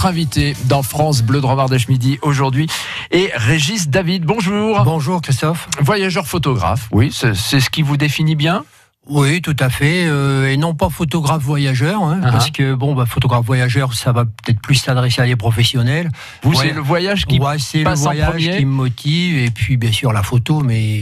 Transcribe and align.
notre 0.00 0.06
invité 0.06 0.56
dans 0.64 0.82
France 0.82 1.20
Bleu 1.20 1.42
Dromardèche 1.42 1.88
Midi 1.88 2.18
aujourd'hui 2.22 2.68
est 3.10 3.30
Régis 3.34 3.90
David. 3.90 4.24
Bonjour. 4.24 4.82
Bonjour 4.82 5.20
Christophe. 5.20 5.68
Voyageur 5.78 6.26
photographe, 6.26 6.88
oui, 6.90 7.12
c'est 7.12 7.34
ce 7.34 7.68
qui 7.68 7.82
vous 7.82 7.98
définit 7.98 8.34
bien? 8.34 8.64
Oui, 9.10 9.42
tout 9.42 9.56
à 9.58 9.68
fait. 9.70 10.04
euh, 10.06 10.50
et 10.50 10.56
non 10.56 10.74
pas 10.74 10.88
photographe 10.88 11.42
voyageur, 11.42 12.02
hein, 12.02 12.20
parce 12.22 12.50
que 12.50 12.74
bon, 12.74 12.94
bah, 12.94 13.06
photographe 13.06 13.44
voyageur, 13.44 13.92
ça 13.94 14.12
va 14.12 14.24
peut-être 14.24 14.60
plus 14.60 14.76
s'adresser 14.76 15.20
à 15.20 15.26
des 15.26 15.36
professionnels. 15.36 16.08
Vous, 16.42 16.50
Ouais. 16.52 16.68
c'est 16.68 16.72
le 16.72 16.80
voyage 16.80 17.26
qui 17.26 17.38
Ouais, 17.40 17.58
c'est 17.58 17.82
le 17.82 17.94
voyage 17.94 18.56
qui 18.58 18.64
me 18.64 18.70
motive, 18.72 19.36
et 19.38 19.50
puis 19.50 19.76
bien 19.76 19.90
sûr 19.92 20.12
la 20.12 20.22
photo. 20.22 20.60
Mais 20.60 21.00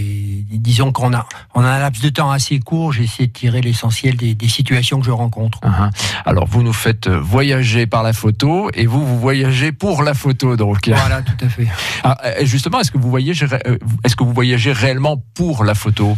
disons 0.51 0.91
qu'on 0.91 1.13
a, 1.13 1.27
on 1.55 1.63
a 1.63 1.69
un 1.69 1.79
laps 1.81 2.03
de 2.03 2.09
temps 2.09 2.31
assez 2.31 2.59
court. 2.61 2.93
J'essaie 2.93 3.27
de 3.27 3.33
tirer 3.33 3.61
l'essentiel 3.61 4.17
des, 4.17 4.35
des 4.35 4.49
situations 4.49 5.01
que 5.01 5.07
je 5.07 5.11
rencontre. 5.11 5.61
Alors 6.25 6.47
vous 6.47 6.63
nous 6.63 6.73
faites 6.73 7.09
voyager 7.09 7.87
par 7.87 8.03
la 8.03 8.13
photo 8.15 8.71
et 8.75 8.87
vous 8.87 9.07
vous 9.07 9.19
voyagez 9.21 9.71
pour 9.73 10.03
la 10.03 10.15
photo 10.15 10.57
donc. 10.57 10.89
Voilà, 10.89 11.23
tout 11.23 11.45
à 11.45 11.49
fait. 11.49 11.67
Ah, 12.05 12.17
justement, 12.43 12.81
est-ce 12.81 12.91
que 12.91 12.97
vous 12.99 13.11
voyagez 13.11 13.45
euh, 13.67 13.77
est-ce 14.05 14.17
que 14.17 14.25
vous 14.25 14.33
voyagez 14.33 14.73
réellement 14.73 15.23
pour 15.35 15.65
la 15.65 15.75
photo? 15.75 16.17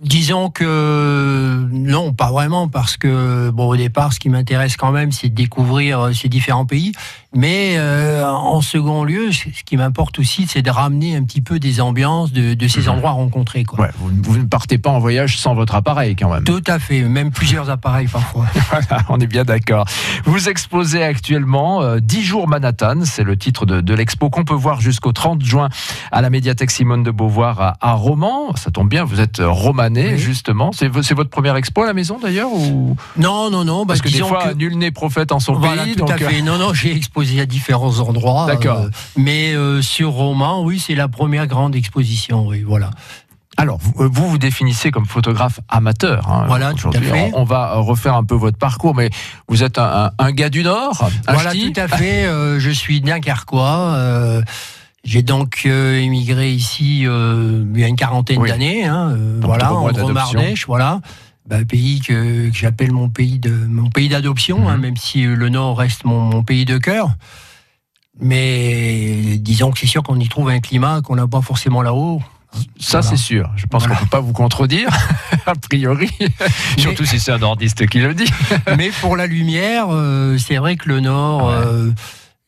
Disons 0.00 0.48
que 0.48 1.68
non, 1.70 2.14
pas 2.14 2.30
vraiment, 2.30 2.68
parce 2.68 2.96
que 2.96 3.50
bon, 3.50 3.68
au 3.68 3.76
départ, 3.76 4.14
ce 4.14 4.20
qui 4.20 4.30
m'intéresse 4.30 4.78
quand 4.78 4.92
même, 4.92 5.12
c'est 5.12 5.28
de 5.28 5.34
découvrir 5.34 6.00
euh, 6.00 6.12
ces 6.14 6.30
différents 6.30 6.64
pays. 6.64 6.92
Mais 7.32 7.76
euh, 7.76 8.26
en 8.26 8.60
second 8.60 9.04
lieu, 9.04 9.30
ce 9.30 9.44
qui 9.64 9.76
m'importe 9.76 10.18
aussi, 10.18 10.46
c'est 10.48 10.62
de 10.62 10.70
ramener 10.70 11.14
un 11.14 11.22
petit 11.22 11.40
peu 11.40 11.60
des 11.60 11.80
ambiances 11.80 12.32
de, 12.32 12.54
de 12.54 12.66
ces 12.68 12.80
Mhm. 12.82 12.88
endroits 12.88 13.10
rencontrés. 13.12 13.62
Quoi. 13.62 13.78
Ouais, 13.84 13.90
vous, 14.00 14.10
vous 14.20 14.36
ne 14.36 14.44
partez 14.46 14.78
pas 14.78 14.90
en 14.90 14.98
voyage 14.98 15.38
sans 15.38 15.54
votre 15.54 15.76
appareil 15.76 16.16
quand 16.16 16.28
même. 16.32 16.42
Tout 16.42 16.62
à 16.66 16.80
fait, 16.80 17.02
même 17.02 17.30
plusieurs 17.30 17.70
appareils 17.70 18.08
parfois. 18.08 18.46
Voilà, 18.70 19.04
on 19.08 19.20
est 19.20 19.28
bien 19.28 19.44
d'accord. 19.44 19.84
Vous 20.24 20.48
exposez 20.48 21.04
actuellement 21.04 21.82
euh, 21.82 22.00
10 22.00 22.22
jours 22.24 22.48
Manhattan, 22.48 23.04
c'est 23.04 23.22
le 23.22 23.36
titre 23.36 23.64
de, 23.64 23.80
de 23.80 23.94
l'expo 23.94 24.28
qu'on 24.28 24.44
peut 24.44 24.54
voir 24.54 24.80
jusqu'au 24.80 25.12
30 25.12 25.44
juin 25.44 25.68
à 26.10 26.22
la 26.22 26.30
médiathèque 26.30 26.72
Simone 26.72 27.04
de 27.04 27.12
Beauvoir 27.12 27.60
à, 27.60 27.76
à 27.80 27.92
Romans. 27.92 28.56
Ça 28.56 28.72
tombe 28.72 28.88
bien, 28.88 29.04
vous 29.04 29.20
êtes 29.20 29.38
euh, 29.38 29.48
romanais 29.48 30.14
Oui. 30.14 30.18
justement. 30.18 30.72
C'est 30.72 30.88
vo- 30.88 31.02
c'est 31.02 31.14
votre 31.14 31.30
première 31.30 31.54
expo 31.54 31.82
à 31.82 31.86
la 31.86 31.94
maison 31.94 32.18
d'ailleurs 32.20 32.52
ou... 32.52 32.96
Non, 33.16 33.50
non, 33.50 33.64
non, 33.64 33.80
bah, 33.80 33.94
Parce 33.94 34.02
que 34.02 34.08
des 34.08 34.18
fois, 34.18 34.48
que- 34.48 34.54
nul 34.54 34.76
n'est 34.76 34.90
prophète 34.90 35.30
en 35.30 35.38
son 35.38 35.54
Voilà, 35.54 35.84
pays. 35.84 35.92
tout 35.94 36.00
donc, 36.00 36.10
à 36.10 36.14
euh, 36.14 36.28
fait. 36.28 36.42
Non, 36.42 36.58
non, 36.58 36.74
j'ai 36.74 36.90
exposé 36.96 37.19
à 37.40 37.46
différents 37.46 37.98
endroits. 38.00 38.46
D'accord. 38.46 38.78
euh, 38.78 38.88
mais 39.16 39.54
euh, 39.54 39.82
sur 39.82 40.10
Roman, 40.10 40.62
oui, 40.62 40.78
c'est 40.78 40.94
la 40.94 41.08
première 41.08 41.46
grande 41.46 41.74
exposition. 41.74 42.46
Oui, 42.46 42.62
voilà. 42.62 42.90
Alors, 43.56 43.78
vous, 43.78 44.04
euh, 44.04 44.08
vous 44.10 44.38
définissez 44.38 44.90
comme 44.90 45.04
photographe 45.06 45.60
amateur. 45.68 46.30
hein, 46.30 46.44
Voilà, 46.46 46.72
tout 46.72 46.88
à 46.88 47.00
fait. 47.00 47.30
On, 47.34 47.40
on 47.42 47.44
va 47.44 47.74
refaire 47.74 48.14
un 48.14 48.24
peu 48.24 48.34
votre 48.34 48.56
parcours, 48.56 48.94
mais 48.94 49.10
vous 49.48 49.62
êtes 49.62 49.78
un, 49.78 50.06
un- 50.06 50.10
un 50.18 50.32
gars 50.32 50.48
du 50.48 50.62
Nord, 50.62 51.02
un 51.26 51.32
Voilà, 51.34 51.50
ch'ti. 51.52 51.72
tout 51.72 51.80
à 51.80 51.88
fait. 51.88 52.24
euh, 52.24 52.58
je 52.58 52.70
suis 52.70 53.00
dunkerquois. 53.02 53.94
euh, 53.96 54.42
j'ai 55.04 55.22
donc 55.22 55.62
euh, 55.66 55.98
émigré 55.98 56.50
ici 56.52 57.02
euh, 57.06 57.64
il 57.74 57.80
y 57.80 57.84
a 57.84 57.88
une 57.88 57.96
quarantaine 57.96 58.38
Oui. 58.38 58.48
d'années. 58.50 58.84
Hein, 58.84 59.14
voilà, 59.42 59.72
en 59.74 59.90
voilà. 60.66 61.00
Bah, 61.50 61.64
pays 61.68 62.00
que, 62.00 62.48
que 62.48 62.54
j'appelle 62.56 62.92
mon 62.92 63.08
pays 63.08 63.40
de 63.40 63.50
mon 63.50 63.90
pays 63.90 64.08
d'adoption, 64.08 64.68
hein, 64.68 64.76
Mhm. 64.76 64.80
même 64.82 64.96
si 64.96 65.26
euh, 65.26 65.34
le 65.34 65.48
Nord 65.48 65.76
reste 65.78 66.04
mon, 66.04 66.20
mon 66.20 66.44
pays 66.44 66.64
de 66.64 66.78
cœur. 66.78 67.10
Mais 68.20 69.36
disons 69.38 69.70
que 69.70 69.78
c'est 69.78 69.86
sûr 69.86 70.02
qu'on 70.02 70.18
y 70.20 70.28
trouve 70.28 70.48
un 70.50 70.60
climat 70.60 71.00
qu'on 71.02 71.16
n'a 71.16 71.26
pas 71.26 71.40
forcément 71.40 71.82
là-haut. 71.82 72.20
Ça, 72.78 73.00
Voilà. 73.00 73.02
c'est 73.02 73.16
sûr. 73.16 73.50
Je 73.56 73.66
pense 73.66 73.82
Voilà. 73.84 73.96
qu'on 73.96 74.04
peut 74.04 74.10
pas 74.10 74.20
vous 74.20 74.32
contredire, 74.32 74.88
a 75.46 75.54
priori. 75.54 76.10
Surtout 76.78 77.04
si 77.04 77.18
c'est 77.20 77.30
un 77.32 77.38
nordiste 77.38 77.86
qui 77.88 78.00
le 78.00 78.12
dit. 78.14 78.30
Mais 78.76 78.90
pour 79.00 79.16
la 79.16 79.26
lumière, 79.26 79.86
euh, 79.90 80.36
c'est 80.38 80.56
vrai 80.56 80.76
que 80.76 80.88
le 80.88 81.00
Nord, 81.00 81.46
Ouais. 81.46 81.52
euh, 81.54 81.90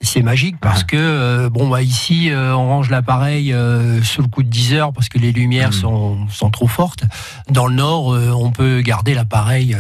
c'est 0.03 0.23
magique 0.23 0.57
parce 0.61 0.85
que 0.85 0.97
euh, 0.97 1.49
bon 1.49 1.69
bah 1.69 1.81
ici 1.83 2.31
euh, 2.31 2.55
on 2.55 2.67
range 2.69 2.91
l'appareil 2.91 3.53
euh, 3.53 4.03
sous 4.03 4.21
le 4.23 4.29
coup 4.29 4.43
de 4.43 4.49
10 4.49 4.75
heures 4.75 4.93
parce 4.93 5.09
que 5.09 5.19
les 5.19 5.33
lumières 5.33 5.71
Mm. 5.71 5.73
sont, 5.73 6.29
sont 6.29 6.51
trop 6.51 6.67
fortes. 6.67 7.05
Dans 7.49 7.67
le 7.67 7.75
Nord, 7.75 8.09
on 8.09 8.51
peut 8.51 8.81
garder 8.81 9.15
l'appareil 9.15 9.75
euh, 9.75 9.79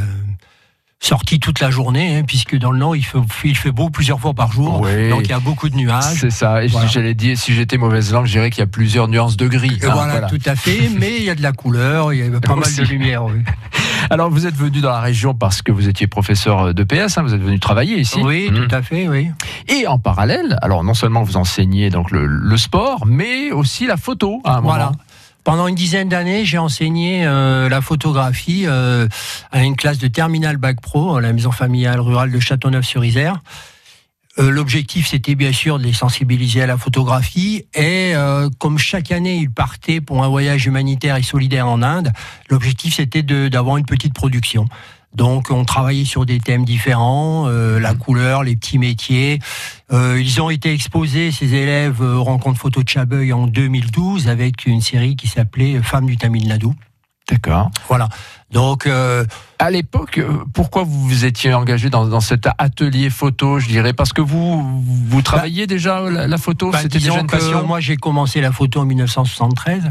sorti 1.02 1.40
toute 1.40 1.58
la 1.60 1.70
journée 1.70 2.16
hein, 2.18 2.22
puisque 2.24 2.56
dans 2.56 2.70
le 2.70 2.78
Nord 2.78 2.94
il 2.96 3.04
fait, 3.04 3.18
il 3.44 3.56
fait 3.56 3.72
beau 3.72 3.90
plusieurs 3.90 4.20
fois 4.20 4.32
par 4.34 4.52
jour. 4.52 4.80
Oui. 4.80 5.08
Donc 5.10 5.22
il 5.24 5.30
y 5.30 5.32
a 5.34 5.40
beaucoup 5.40 5.68
de 5.68 5.74
nuages. 5.76 6.14
C'est 6.20 6.30
ça. 6.30 6.62
Et 6.64 6.68
Voilà. 6.68 6.86
j'allais 6.86 7.14
dire, 7.14 7.36
si 7.36 7.52
j'étais 7.54 7.76
mauvaise 7.76 8.12
langue, 8.12 8.26
je 8.26 8.32
dirais 8.32 8.50
qu'il 8.50 8.60
y 8.60 8.64
a 8.64 8.68
plusieurs 8.68 9.08
nuances 9.08 9.36
de 9.36 9.48
gris. 9.48 9.78
Hein, 9.82 9.88
voilà, 9.92 10.12
voilà. 10.12 10.28
tout 10.28 10.38
à 10.46 10.54
fait, 10.54 10.88
mais 10.98 11.16
il 11.18 11.24
y 11.24 11.30
a 11.30 11.34
de 11.34 11.42
la 11.42 11.52
couleur, 11.52 12.12
il 12.12 12.20
y 12.20 12.36
a 12.36 12.40
pas 12.40 12.54
mal 12.54 12.64
de 12.74 12.82
lumière. 12.84 13.24
Oui, 13.24 13.32
Alors, 14.10 14.30
vous 14.30 14.46
êtes 14.46 14.54
venu 14.56 14.80
dans 14.80 14.90
la 14.90 15.00
région 15.00 15.32
parce 15.34 15.62
que 15.62 15.70
vous 15.72 15.88
étiez 15.88 16.06
professeur 16.06 16.74
de 16.74 16.84
PS, 16.84 17.18
hein, 17.18 17.22
vous 17.22 17.34
êtes 17.34 17.40
venu 17.42 17.58
travailler 17.60 17.98
ici. 17.98 18.20
oui 18.22 18.48
Mhm. 18.50 18.68
tout 18.68 18.74
à 18.74 18.82
fait, 18.82 19.08
oui. 19.08 19.30
Et 19.68 19.86
en 19.86 19.98
parallèle, 19.98 20.58
alors 20.62 20.82
non 20.84 20.94
seulement 20.94 21.22
vous 21.22 21.36
enseignez 21.36 21.88
donc 21.90 22.10
le, 22.10 22.26
le 22.26 22.56
sport, 22.56 23.06
mais 23.06 23.50
aussi 23.52 23.86
la 23.86 23.96
photo. 23.96 24.40
À 24.44 24.56
un 24.56 24.60
Voilà. 24.60 24.92
Pendant 25.44 25.66
une 25.66 25.74
dizaine 25.74 26.08
d'années, 26.08 26.44
j'ai 26.44 26.58
enseigné 26.58 27.26
euh, 27.26 27.68
la 27.68 27.80
photographie 27.80 28.64
euh, 28.66 29.08
à 29.50 29.64
une 29.64 29.74
classe 29.74 29.98
de 29.98 30.06
terminal 30.06 30.56
bac 30.56 30.80
pro 30.80 31.16
à 31.16 31.20
la 31.20 31.32
maison 31.32 31.50
familiale 31.50 32.00
rurale 32.00 32.30
de 32.30 32.38
Châteauneuf-sur-Isère. 32.38 33.40
Euh, 34.38 34.50
L'objectif, 34.50 35.08
c'était 35.08 35.34
bien 35.34 35.52
sûr 35.52 35.78
de 35.78 35.84
les 35.84 35.92
sensibiliser 35.92 36.62
à 36.62 36.66
la 36.66 36.78
photographie. 36.78 37.66
Et 37.74 38.12
euh, 38.14 38.48
comme 38.58 38.78
chaque 38.78 39.10
année, 39.10 39.36
ils 39.36 39.50
partaient 39.50 40.00
pour 40.00 40.22
un 40.22 40.28
voyage 40.28 40.66
humanitaire 40.66 41.16
et 41.16 41.22
solidaire 41.22 41.66
en 41.66 41.82
Inde, 41.82 42.12
l'objectif, 42.48 42.94
c'était 42.94 43.22
d'avoir 43.22 43.76
une 43.76 43.86
petite 43.86 44.14
production. 44.14 44.66
Donc, 45.14 45.50
on 45.50 45.64
travaillait 45.64 46.04
sur 46.06 46.24
des 46.24 46.40
thèmes 46.40 46.64
différents, 46.64 47.44
euh, 47.46 47.78
la 47.78 47.94
couleur, 47.94 48.42
les 48.42 48.56
petits 48.56 48.78
métiers. 48.78 49.40
Euh, 49.92 50.18
ils 50.20 50.40
ont 50.40 50.48
été 50.48 50.72
exposés, 50.72 51.30
ces 51.32 51.54
élèves, 51.54 52.00
euh, 52.00 52.16
aux 52.16 52.24
rencontres 52.24 52.58
photo 52.58 52.82
de 52.82 52.88
Chabeuil 52.88 53.32
en 53.32 53.46
2012 53.46 54.28
avec 54.28 54.64
une 54.64 54.80
série 54.80 55.16
qui 55.16 55.28
s'appelait 55.28 55.82
Femmes 55.82 56.06
du 56.06 56.16
Tamil 56.16 56.48
Nadu. 56.48 56.68
D'accord. 57.28 57.70
Voilà. 57.88 58.08
Donc, 58.50 58.86
euh, 58.86 59.24
À 59.58 59.70
l'époque, 59.70 60.20
pourquoi 60.54 60.82
vous 60.82 61.08
vous 61.08 61.24
étiez 61.24 61.54
engagé 61.54 61.88
dans, 61.88 62.06
dans 62.06 62.20
cet 62.20 62.48
atelier 62.58 63.10
photo, 63.10 63.58
je 63.58 63.68
dirais? 63.68 63.92
Parce 63.92 64.12
que 64.12 64.20
vous, 64.20 64.82
vous 64.82 65.22
travailliez 65.22 65.66
déjà 65.66 66.00
la, 66.10 66.26
la 66.26 66.38
photo 66.38 66.70
bah, 66.70 66.78
C'était 66.82 66.98
déjà 66.98 67.20
une 67.20 67.26
passion 67.26 67.66
moi, 67.66 67.80
j'ai 67.80 67.96
commencé 67.96 68.40
la 68.40 68.50
photo 68.50 68.80
en 68.80 68.86
1973. 68.86 69.88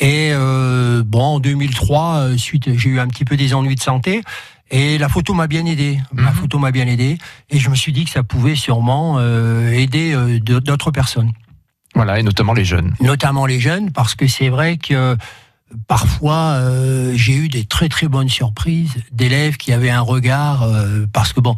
Et 0.00 0.30
euh, 0.32 1.02
bon, 1.04 1.20
en 1.20 1.40
2003, 1.40 2.14
euh, 2.14 2.36
suite, 2.38 2.70
j'ai 2.78 2.88
eu 2.88 3.00
un 3.00 3.06
petit 3.06 3.26
peu 3.26 3.36
des 3.36 3.52
ennuis 3.52 3.74
de 3.74 3.82
santé. 3.82 4.22
Et 4.70 4.98
la 4.98 5.08
photo 5.08 5.34
m'a 5.34 5.46
bien 5.46 5.66
aidé. 5.66 6.00
La 6.16 6.30
Mhm. 6.30 6.34
photo 6.34 6.58
m'a 6.58 6.70
bien 6.70 6.86
aidé. 6.86 7.18
Et 7.50 7.58
je 7.58 7.68
me 7.70 7.74
suis 7.74 7.92
dit 7.92 8.04
que 8.04 8.10
ça 8.10 8.22
pouvait 8.22 8.54
sûrement 8.56 9.16
euh, 9.18 9.70
aider 9.72 10.12
euh, 10.14 10.38
d'autres 10.40 10.90
personnes. 10.90 11.32
Voilà, 11.94 12.20
et 12.20 12.22
notamment 12.22 12.52
les 12.52 12.64
jeunes. 12.64 12.94
notamment 13.00 13.46
les 13.46 13.58
jeunes, 13.58 13.90
parce 13.90 14.14
que 14.14 14.28
c'est 14.28 14.48
vrai 14.48 14.76
que 14.76 15.16
parfois 15.88 16.52
euh, 16.54 17.12
j'ai 17.16 17.34
eu 17.34 17.48
des 17.48 17.64
très 17.64 17.88
très 17.88 18.06
bonnes 18.06 18.28
surprises 18.28 18.94
d'élèves 19.12 19.56
qui 19.56 19.72
avaient 19.72 19.90
un 19.90 20.00
regard, 20.00 20.64
parce 21.12 21.32
que 21.32 21.40
bon, 21.40 21.56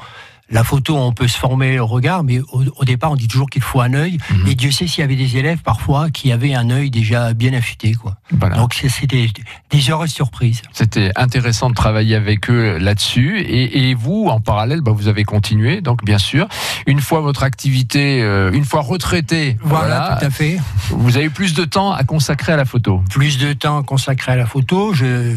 la 0.53 0.63
photo 0.63 0.97
on 0.97 1.13
peut 1.13 1.27
se 1.27 1.37
former 1.37 1.75
le 1.75 1.83
regard, 1.83 2.23
mais 2.23 2.39
au, 2.53 2.63
au 2.77 2.85
départ 2.85 3.11
on 3.11 3.17
dit 3.17 3.27
toujours 3.27 3.51
qu'il 3.51 3.63
faut 3.63 3.81
un 3.81 3.95
œil, 3.95 4.19
Mhm. 4.31 4.47
et 4.49 4.55
Dieu 4.55 4.71
sait 4.71 4.87
s'il 4.87 5.01
y 5.01 5.05
avait 5.05 5.17
des 5.17 5.37
élèves 5.37 5.59
parfois 5.65 6.11
qui 6.11 6.31
avaient 6.31 6.55
un 6.55 6.71
œil 6.71 6.91
déjà 6.91 7.33
bien 7.35 7.53
affûté, 7.55 7.95
quoi. 7.95 8.17
Voilà. 8.31 8.57
Donc 8.57 8.75
c'était 8.75 9.29
des 9.71 9.81
heureuses 9.91 10.13
surprises. 10.13 10.63
C'était 10.73 11.11
intéressant 11.17 11.71
de 11.71 11.75
travailler 11.75 12.15
avec 12.15 12.49
eux 12.51 12.79
là-dessus. 12.79 13.41
Et, 13.41 13.91
et 13.91 13.95
vous, 13.95 14.27
en 14.29 14.41
parallèle, 14.41 14.81
bah, 14.83 14.93
vous 14.93 15.09
avez 15.09 15.25
continué. 15.25 15.81
Donc, 15.81 16.05
bien 16.05 16.19
sûr, 16.19 16.47
une 16.87 17.01
fois 17.01 17.21
votre 17.21 17.43
activité, 17.43 18.23
euh, 18.23 18.53
une 18.53 18.65
fois 18.65 18.81
retraité, 18.83 19.57
Voilà, 19.63 20.19
tout 20.21 20.27
à 20.27 20.31
fait. 20.31 20.59
vous 20.91 21.17
avez 21.17 21.31
plus 21.31 21.55
de 21.55 21.65
temps 21.65 21.93
à 21.93 22.05
consacrer 22.05 22.53
à 22.53 22.57
la 22.57 22.65
photo. 22.65 23.03
Plus 23.11 23.39
de 23.39 23.53
temps 23.55 23.83
consacré 23.83 24.33
à 24.33 24.37
la 24.37 24.47
photo. 24.47 24.93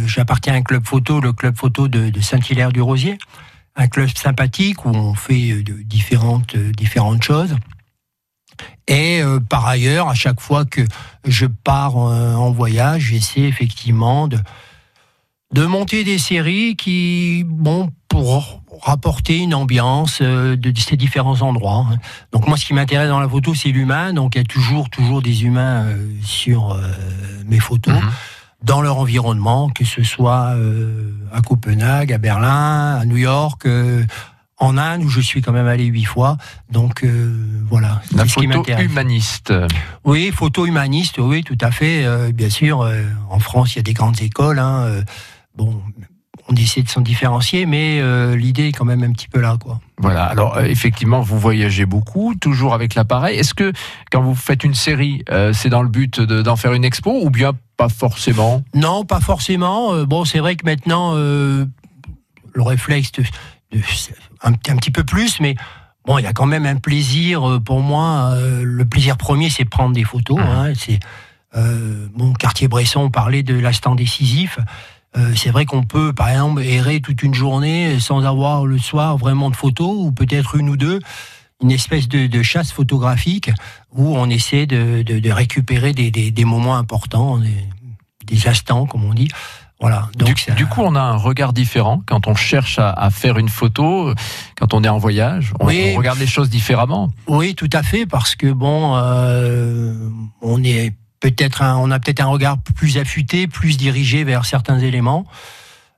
J'appartiens 0.05 0.53
à 0.53 0.57
un 0.57 0.61
club 0.61 0.85
photo, 0.85 1.19
le 1.21 1.33
club 1.33 1.55
photo 1.57 1.87
de, 1.87 2.09
de 2.09 2.19
Saint-Hilaire-du-Rosier. 2.21 3.17
Un 3.77 3.87
club 3.87 4.09
sympathique 4.15 4.85
où 4.85 4.89
on 4.89 5.13
fait 5.15 5.51
euh, 5.51 5.63
différentes, 5.83 6.55
euh, 6.55 6.71
différentes 6.71 7.23
choses. 7.23 7.55
Et 8.87 9.21
euh, 9.21 9.39
par 9.39 9.65
ailleurs, 9.67 10.07
à 10.07 10.13
chaque 10.13 10.39
fois 10.39 10.63
que 10.65 10.81
je 11.25 11.45
pars 11.45 11.97
en 11.97 12.51
voyage, 12.51 13.01
j'essaie 13.09 13.41
effectivement 13.41 14.27
de, 14.27 14.37
de 15.53 15.65
monter 15.65 16.03
des 16.03 16.17
séries 16.17 16.75
qui, 16.77 17.43
bon, 17.45 17.91
pour 18.07 18.61
rapporter 18.81 19.39
une 19.39 19.53
ambiance 19.53 20.21
de 20.21 20.73
ces 20.79 20.95
différents 20.95 21.41
endroits. 21.41 21.85
hein. 21.91 21.97
Donc 22.31 22.47
moi, 22.47 22.55
ce 22.57 22.65
qui 22.65 22.73
m'intéresse 22.73 23.09
dans 23.09 23.19
la 23.19 23.27
photo, 23.27 23.53
c'est 23.55 23.69
l'humain. 23.69 24.13
Donc 24.13 24.35
il 24.35 24.37
y 24.37 24.41
a 24.41 24.45
toujours, 24.45 24.89
toujours 24.89 25.21
des 25.21 25.43
humains 25.43 25.85
sur 26.23 26.79
mes 27.45 27.59
photos, 27.59 27.95
Mhm. 27.95 28.11
Dans 28.65 28.81
leur 28.81 28.97
environnement, 28.97 29.69
que 29.69 29.85
ce 29.85 30.03
soit 30.03 30.55
euh, 30.55 31.11
à 31.31 31.41
Copenhague, 31.41 32.11
à 32.11 32.17
Berlin, 32.17 32.97
à 32.99 33.05
New 33.05 33.17
York, 33.17 33.65
euh, 33.65 34.03
en 34.57 34.77
Inde 34.77 35.03
où 35.03 35.09
je 35.09 35.21
suis 35.21 35.41
quand 35.41 35.51
même 35.51 35.67
allé 35.67 35.85
huit 35.85 36.05
fois. 36.05 36.37
Donc 36.71 37.03
euh, 37.03 37.61
voilà, 37.69 38.01
La 38.15 38.23
c'est 38.23 38.29
ce 38.29 38.39
qui 38.39 38.47
photo 38.47 38.77
humaniste. 38.79 39.53
Oui, 40.03 40.31
photo 40.33 40.65
humaniste, 40.65 41.19
oui, 41.19 41.43
tout 41.43 41.57
à 41.61 41.71
fait. 41.71 42.05
Euh, 42.05 42.31
bien 42.31 42.49
sûr, 42.49 42.81
euh, 42.81 43.03
en 43.29 43.39
France, 43.39 43.75
il 43.75 43.77
y 43.77 43.79
a 43.79 43.83
des 43.83 43.93
grandes 43.93 44.21
écoles. 44.21 44.59
hein, 44.59 45.03
bon, 45.55 45.81
on 46.49 46.55
essaie 46.55 46.81
de 46.81 46.89
s'en 46.89 47.01
différencier, 47.01 47.65
mais 47.65 48.01
l'idée 48.35 48.69
est 48.69 48.71
quand 48.71 48.85
même 48.85 49.03
un 49.03 49.11
petit 49.11 49.27
peu 49.27 49.39
là, 49.39 49.57
quoi. 49.61 49.79
Voilà. 49.97 50.25
Alors 50.25 50.59
effectivement, 50.59 51.21
vous 51.21 51.39
voyagez 51.39 51.85
beaucoup, 51.85 52.35
toujours 52.35 52.73
avec 52.73 52.95
l'appareil. 52.95 53.37
Est-ce 53.37 53.53
que 53.53 53.71
quand 54.11 54.21
vous 54.21 54.35
faites 54.35 54.63
une 54.63 54.73
série, 54.73 55.23
c'est 55.53 55.69
dans 55.69 55.81
le 55.81 55.89
but 55.89 56.19
d'en 56.19 56.55
faire 56.55 56.73
une 56.73 56.83
expo 56.83 57.21
ou 57.23 57.29
bien 57.29 57.53
pas 57.77 57.89
forcément? 57.89 58.63
Non, 58.73 59.05
pas 59.05 59.21
forcément. 59.21 60.03
bon, 60.03 60.25
c'est 60.25 60.39
vrai 60.39 60.55
que 60.55 60.65
maintenant, 60.65 61.13
le 61.13 61.67
réflexe, 62.57 63.11
un, 64.43 64.53
petit 64.53 64.91
peu 64.91 65.03
plus, 65.03 65.39
mais 65.39 65.55
bon, 66.05 66.17
il 66.17 66.23
y 66.23 66.27
a 66.27 66.33
quand 66.33 66.45
même 66.45 66.65
un 66.65 66.75
plaisir 66.75 67.61
pour 67.63 67.79
moi. 67.79 68.35
le 68.37 68.85
plaisir 68.85 69.15
premier, 69.15 69.49
c'est 69.49 69.65
prendre 69.65 69.93
des 69.93 70.03
photos. 70.03 70.39
Mmh. 70.39 70.41
Hein, 70.41 70.73
c'est 70.77 70.99
mon 72.15 72.33
quartier 72.33 72.67
Bresson 72.67 73.09
parlait 73.09 73.43
de 73.43 73.55
l'instant 73.55 73.95
décisif. 73.95 74.59
Euh, 75.17 75.33
c'est 75.35 75.49
vrai 75.49 75.65
qu'on 75.65 75.83
peut, 75.83 76.13
par 76.13 76.29
exemple, 76.29 76.61
errer 76.61 76.99
toute 76.99 77.23
une 77.23 77.33
journée 77.33 77.99
sans 77.99 78.23
avoir 78.25 78.65
le 78.65 78.77
soir 78.77 79.17
vraiment 79.17 79.49
de 79.49 79.55
photos, 79.55 79.95
ou 79.97 80.11
peut-être 80.11 80.55
une 80.55 80.69
ou 80.69 80.77
deux, 80.77 80.99
une 81.61 81.71
espèce 81.71 82.07
de, 82.07 82.43
chasse 82.43 82.71
photographique 82.71 83.49
où 83.93 84.15
on 84.17 84.29
essaie 84.29 84.65
de, 84.65 85.31
récupérer 85.31 85.93
des, 85.93 86.45
moments 86.45 86.77
importants, 86.77 87.39
des, 88.25 88.47
instants, 88.47 88.85
comme 88.85 89.05
on 89.05 89.13
dit. 89.13 89.29
Voilà. 89.81 90.09
Donc 90.17 90.45
du, 90.55 90.65
coup, 90.67 90.81
on 90.81 90.95
a 90.95 91.01
un 91.01 91.17
regard 91.17 91.53
différent 91.53 92.01
quand 92.05 92.27
on 92.27 92.35
cherche 92.35 92.79
à, 92.79 93.09
faire 93.09 93.37
une 93.37 93.49
photo, 93.49 94.13
quand 94.57 94.73
on 94.73 94.83
est 94.83 94.89
en 94.89 94.97
voyage. 94.97 95.53
On, 95.59 95.65
regarde 95.65 96.19
les 96.19 96.27
choses 96.27 96.49
différemment. 96.49 97.09
Oui, 97.27 97.55
tout 97.55 97.69
à 97.71 97.83
fait, 97.83 98.05
parce 98.05 98.35
que 98.35 98.51
bon, 98.51 98.95
euh, 98.95 99.93
on 100.41 100.63
est 100.63 100.93
peut-être 101.31 101.63
on 101.63 101.91
a 101.91 101.99
peut-être 101.99 102.21
un 102.21 102.27
regard 102.27 102.57
plus 102.57 102.97
affûté, 102.97 103.47
plus 103.47 103.77
dirigé 103.77 104.23
vers 104.23 104.45
certains 104.45 104.79
éléments. 104.79 105.25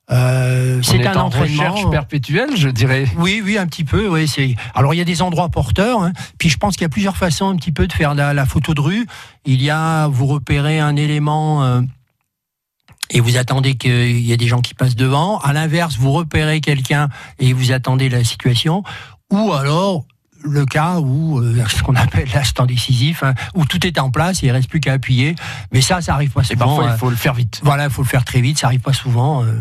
Euh, 0.09 0.81
c'est 0.83 1.05
un 1.05 1.17
en 1.17 1.29
recherche 1.29 1.89
perpétuelle, 1.89 2.55
je 2.55 2.69
dirais. 2.69 3.05
Oui, 3.17 3.41
oui, 3.43 3.57
un 3.57 3.67
petit 3.67 3.83
peu. 3.83 4.07
Oui, 4.07 4.25
c'est. 4.27 4.55
Alors 4.73 4.93
il 4.93 4.97
y 4.97 5.01
a 5.01 5.05
des 5.05 5.21
endroits 5.21 5.49
porteurs. 5.49 6.01
Hein. 6.01 6.13
Puis 6.37 6.49
je 6.49 6.57
pense 6.57 6.75
qu'il 6.75 6.83
y 6.83 6.85
a 6.85 6.89
plusieurs 6.89 7.17
façons 7.17 7.49
un 7.49 7.57
petit 7.57 7.73
peu 7.73 7.87
de 7.87 7.93
faire 7.93 8.15
la, 8.15 8.45
photo 8.45 8.73
de 8.73 8.79
rue. 8.79 9.05
Il 9.45 9.61
y 9.61 9.69
a 9.69 10.07
vous 10.07 10.27
repérez 10.27 10.79
un 10.79 10.95
élément. 10.95 11.63
Euh, 11.63 11.81
et 13.09 13.19
vous 13.21 13.37
attendez 13.37 13.75
qu'il 13.75 14.19
y 14.19 14.33
ait 14.33 14.37
des 14.37 14.47
gens 14.47 14.61
qui 14.61 14.73
passent 14.73 14.95
devant. 14.95 15.39
À 15.39 15.53
l'inverse, 15.53 15.97
vous 15.97 16.11
repérez 16.11 16.59
quelqu'un 16.61 17.09
et 17.39 17.53
vous 17.53 17.71
attendez 17.71 18.09
la 18.09 18.23
situation. 18.23 18.83
Ou 19.31 19.53
alors, 19.53 20.05
le 20.47 20.65
cas 20.65 20.99
où 20.99 21.39
euh, 21.39 21.63
ce 21.69 21.83
qu'on 21.83 21.95
appelle 21.95 22.27
l'instant 22.33 22.65
décisif, 22.65 23.23
hein, 23.23 23.33
où 23.55 23.65
tout 23.65 23.85
est 23.85 23.99
en 23.99 24.09
place 24.09 24.43
et 24.43 24.47
il 24.47 24.51
reste 24.51 24.69
plus 24.69 24.79
qu'à 24.79 24.93
appuyer. 24.93 25.35
Mais 25.71 25.81
ça, 25.81 26.01
ça 26.01 26.13
arrive 26.13 26.31
pas 26.31 26.43
souvent. 26.43 26.55
Et 26.55 26.57
parfois, 26.57 26.83
il 26.85 26.91
euh, 26.91 26.97
faut 26.97 27.09
le 27.09 27.15
faire 27.15 27.33
vite. 27.33 27.61
Voilà, 27.63 27.85
il 27.85 27.89
faut 27.89 28.01
le 28.01 28.07
faire 28.07 28.25
très 28.25 28.41
vite. 28.41 28.57
Ça 28.59 28.67
arrive 28.67 28.81
pas 28.81 28.93
souvent. 28.93 29.43
Euh, 29.43 29.53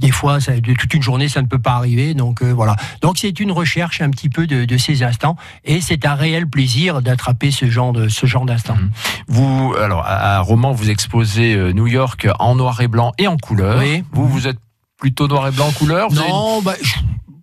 des 0.00 0.10
fois, 0.10 0.40
ça, 0.40 0.58
de 0.58 0.74
toute 0.74 0.92
une 0.94 1.02
journée, 1.02 1.28
ça 1.28 1.40
ne 1.42 1.46
peut 1.46 1.58
pas 1.58 1.72
arriver. 1.72 2.14
Donc 2.14 2.42
voilà. 2.42 2.76
Donc 3.00 3.18
c'est 3.18 3.40
une 3.40 3.52
recherche 3.52 4.00
un 4.00 4.10
petit 4.10 4.28
peu 4.28 4.46
de, 4.46 4.76
ces 4.76 5.02
instants, 5.02 5.36
et 5.64 5.80
c'est 5.80 6.04
un 6.04 6.14
réel 6.14 6.46
plaisir 6.46 7.00
d'attraper 7.00 7.50
ce 7.50 7.70
genre 7.70 7.92
de 7.92 8.08
ce 8.08 8.26
genre 8.26 8.44
d'instant. 8.44 8.76
Mmh. 8.76 8.90
Vous, 9.28 9.74
alors 9.80 10.04
à 10.06 10.40
Roman, 10.40 10.72
vous 10.72 10.90
exposez 10.90 11.72
New 11.72 11.86
York 11.86 12.28
en 12.38 12.54
noir 12.54 12.80
et 12.82 12.88
blanc 12.88 13.12
et 13.16 13.26
en 13.26 13.38
couleur. 13.38 13.78
Oui. 13.78 14.04
Vous, 14.12 14.28
vous 14.28 14.46
êtes 14.46 14.58
plutôt 14.98 15.26
noir 15.26 15.48
et 15.48 15.52
blanc 15.52 15.68
en 15.68 15.72
couleur. 15.72 16.12
non, 16.12 16.60
bah, 16.60 16.74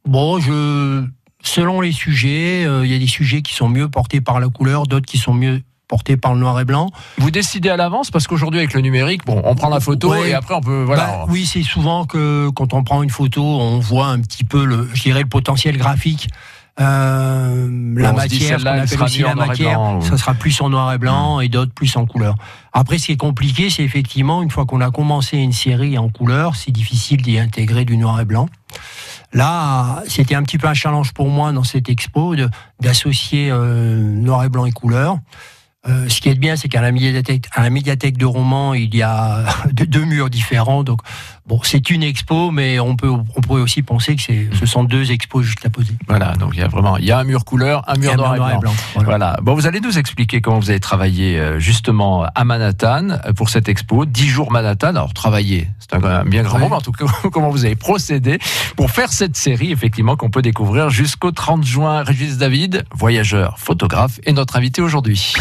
bon, 0.06 0.40
je 0.40 1.04
selon 1.48 1.82
les 1.82 1.92
sujets, 1.92 2.66
euh, 2.66 2.86
il 2.86 2.92
y 2.92 2.96
a 2.96 3.00
des 3.00 3.08
sujets 3.08 3.42
qui 3.42 3.54
sont 3.54 3.70
mieux 3.70 3.90
portés 3.90 4.22
par 4.22 4.40
la 4.40 4.50
couleur, 4.50 4.88
d'autres 4.88 5.06
qui 5.06 5.18
sont 5.18 5.34
mieux 5.34 5.62
portés 5.88 6.18
par 6.18 6.34
le 6.34 6.40
noir 6.40 6.60
et 6.60 6.66
blanc. 6.66 6.90
Vous 7.18 7.32
décidez 7.32 7.70
à 7.70 7.78
l'avance 7.78 8.10
parce 8.12 8.28
qu'aujourd'hui 8.28 8.60
avec 8.60 8.74
le 8.74 8.82
numérique, 8.82 9.26
bon, 9.26 9.42
on 9.46 9.56
prend 9.56 9.70
la 9.70 9.80
photo 9.80 10.14
et 10.16 10.34
après 10.34 10.56
on 10.56 10.62
peut 10.62 10.84
voilà. 10.84 11.06
Bah, 11.06 11.26
oui, 11.30 11.46
c'est 11.46 11.64
souvent 11.64 12.06
que 12.06 12.50
quand 12.50 12.74
on 12.74 12.84
prend 12.84 13.04
une 13.04 13.10
photo, 13.10 13.44
on 13.44 13.80
voit 13.80 14.08
un 14.08 14.20
petit 14.20 14.44
peu 14.44 14.66
le, 14.66 14.90
je 14.94 15.04
dirais 15.04 15.22
le 15.22 15.30
potentiel 15.30 15.78
graphique. 15.78 16.28
Euh, 16.78 17.94
la 17.96 18.12
matière, 18.12 18.58
qu'on 18.58 18.66
appelle 18.66 19.02
aussi 19.02 19.22
la 19.22 19.36
matière, 19.36 19.80
ça 20.02 20.18
sera 20.18 20.34
plus 20.34 20.60
en 20.60 20.70
noir 20.70 20.92
et 20.92 20.98
blanc 20.98 21.40
et 21.40 21.48
d'autres 21.48 21.72
plus 21.72 21.96
en 21.96 22.06
couleur. 22.06 22.36
Après, 22.74 22.98
ce 22.98 23.06
qui 23.06 23.12
est 23.14 23.18
compliqué, 23.18 23.70
c'est 23.70 23.84
effectivement 23.84 24.44
une 24.44 24.52
fois 24.52 24.66
qu'on 24.66 24.82
a 24.82 24.92
commencé 24.92 25.38
une 25.38 25.54
série 25.54 25.98
en 25.98 26.10
couleur, 26.10 26.58
c'est 26.58 26.72
difficile 26.72 27.22
d'y 27.22 27.40
intégrer 27.40 27.86
du 27.86 27.96
noir 27.96 28.20
et 28.20 28.26
blanc. 28.26 28.50
Là, 29.36 30.02
c'était 30.08 30.34
un 30.34 30.44
petit 30.44 30.58
peu 30.58 30.68
un 30.68 30.74
challenge 30.74 31.12
pour 31.12 31.28
moi 31.28 31.52
dans 31.52 31.66
cette 31.66 31.90
expo 31.90 32.38
d'associer 32.80 33.50
euh, 33.52 33.98
noir 33.98 34.46
et 34.46 34.50
blanc 34.50 34.66
et 34.66 34.72
couleur. 34.72 35.18
Euh, 35.90 36.08
ce 36.08 36.22
qui 36.22 36.30
est 36.30 36.36
bien, 36.36 36.56
c'est 36.56 36.70
qu'à 36.70 36.82
la 36.82 36.94
médiathèque, 36.94 38.18
de 38.18 38.26
romans, 38.26 38.74
il 38.74 38.96
y 38.96 39.04
a 39.04 39.44
deux 39.74 40.06
murs 40.06 40.30
différents. 40.30 40.86
Bon, 41.46 41.60
c'est 41.64 41.90
une 41.90 42.04
expo, 42.04 42.52
mais 42.52 42.80
on 42.80 42.96
peut, 42.96 43.10
on 43.10 43.42
pourrait 43.42 43.62
aussi 43.62 43.82
penser 43.82 44.16
que 44.16 44.22
ce 44.22 44.66
sont 44.66 44.84
deux 44.84 45.12
expos 45.12 45.46
juste 45.46 45.66
à 45.66 45.70
poser. 45.70 45.94
Voilà, 46.08 46.34
donc 46.36 46.52
il 46.54 46.60
y 46.60 46.64
a 46.64 46.68
vraiment, 46.68 46.98
il 46.98 47.06
y 47.06 47.12
a 47.12 47.20
un 47.20 47.24
mur 47.24 47.46
couleur, 47.46 47.84
un 47.88 47.96
mur, 47.96 48.16
noir, 48.16 48.36
et 48.36 48.58
blanc. 48.58 48.74
voilà. 48.96 49.38
Bon, 49.42 49.54
vous 49.54 49.68
allez 49.68 49.80
nous 49.80 49.98
expliquer 49.98 50.42
comment 50.42 50.60
vous 50.60 50.70
avez 50.70 50.80
travaillé 50.80 51.38
euh, 51.38 51.60
justement 51.60 52.26
à 52.34 52.44
Manhattan 52.44 53.10
euh, 53.10 53.34
pour 53.34 53.50
cette 53.50 53.70
expo, 53.70 54.06
10 54.06 54.28
jours 54.28 54.52
Manhattan. 54.52 54.90
Alors, 54.90 55.14
travailler, 55.14 55.70
c'est 55.80 55.94
un, 55.94 56.26
bien 56.26 56.44
grand 56.44 56.60
mot, 56.60 56.70
mais 56.70 56.76
en 56.76 56.82
tout 56.82 56.92
cas, 56.92 57.06
comment 57.32 57.50
vous 57.50 57.66
avez 57.66 57.76
procédé 57.76 58.40
pour 58.76 58.92
faire 58.92 59.12
cette 59.12 59.36
série, 59.36 59.72
effectivement, 59.72 60.16
qu'on 60.16 60.30
peut 60.30 60.42
découvrir 60.42 60.90
jusqu'au 60.90 61.32
30 61.32 61.64
juin. 61.64 62.04
Régis 62.04 62.38
David, 62.38 62.86
voyageur, 62.94 63.60
photographe, 63.60 64.20
et 64.26 64.34
notre 64.34 64.56
invité 64.58 64.82
aujourd'hui. 64.82 65.34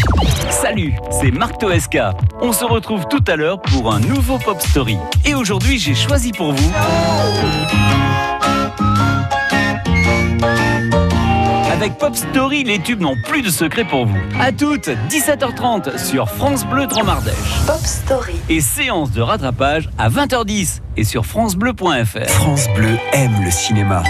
Salut, 0.49 0.93
c'est 1.11 1.31
Marc 1.31 1.59
Toesca. 1.59 2.13
On 2.41 2.53
se 2.53 2.65
retrouve 2.65 3.07
tout 3.09 3.23
à 3.27 3.35
l'heure 3.35 3.61
pour 3.61 3.91
un 3.91 3.99
nouveau 3.99 4.37
Pop 4.37 4.61
Story. 4.61 4.97
Et 5.25 5.33
aujourd'hui, 5.33 5.79
j'ai 5.79 5.94
choisi 5.95 6.31
pour 6.31 6.51
vous... 6.51 6.71
Avec 11.71 11.97
Pop 11.97 12.15
Story, 12.15 12.63
les 12.63 12.79
tubes 12.79 13.01
n'ont 13.01 13.17
plus 13.27 13.41
de 13.41 13.49
secret 13.49 13.83
pour 13.83 14.05
vous. 14.05 14.17
À 14.39 14.51
toutes, 14.51 14.89
17h30 15.09 15.97
sur 16.03 16.29
France 16.29 16.65
Bleu 16.65 16.87
Dromardèche. 16.87 17.35
Pop 17.67 17.79
Story. 17.83 18.35
Et 18.49 18.61
séance 18.61 19.11
de 19.11 19.21
rattrapage 19.21 19.89
à 19.97 20.09
20h10 20.09 20.79
et 20.97 21.03
sur 21.03 21.25
francebleu.fr. 21.25 22.29
France 22.29 22.67
Bleu 22.75 22.97
aime 23.13 23.43
le 23.43 23.51
cinéma. 23.51 24.03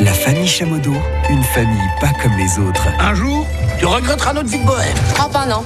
La 0.00 0.12
famille 0.12 0.48
Chamodo, 0.48 0.94
une 1.28 1.42
famille 1.42 1.88
pas 2.00 2.12
comme 2.22 2.36
les 2.36 2.58
autres. 2.58 2.88
Un 2.98 3.14
jour, 3.14 3.46
tu 3.78 3.86
regretteras 3.86 4.32
notre 4.32 4.48
vie 4.48 4.58
de 4.58 4.66
bohème. 4.66 4.96
Ah, 5.20 5.28
pas 5.30 5.46
non. 5.46 5.64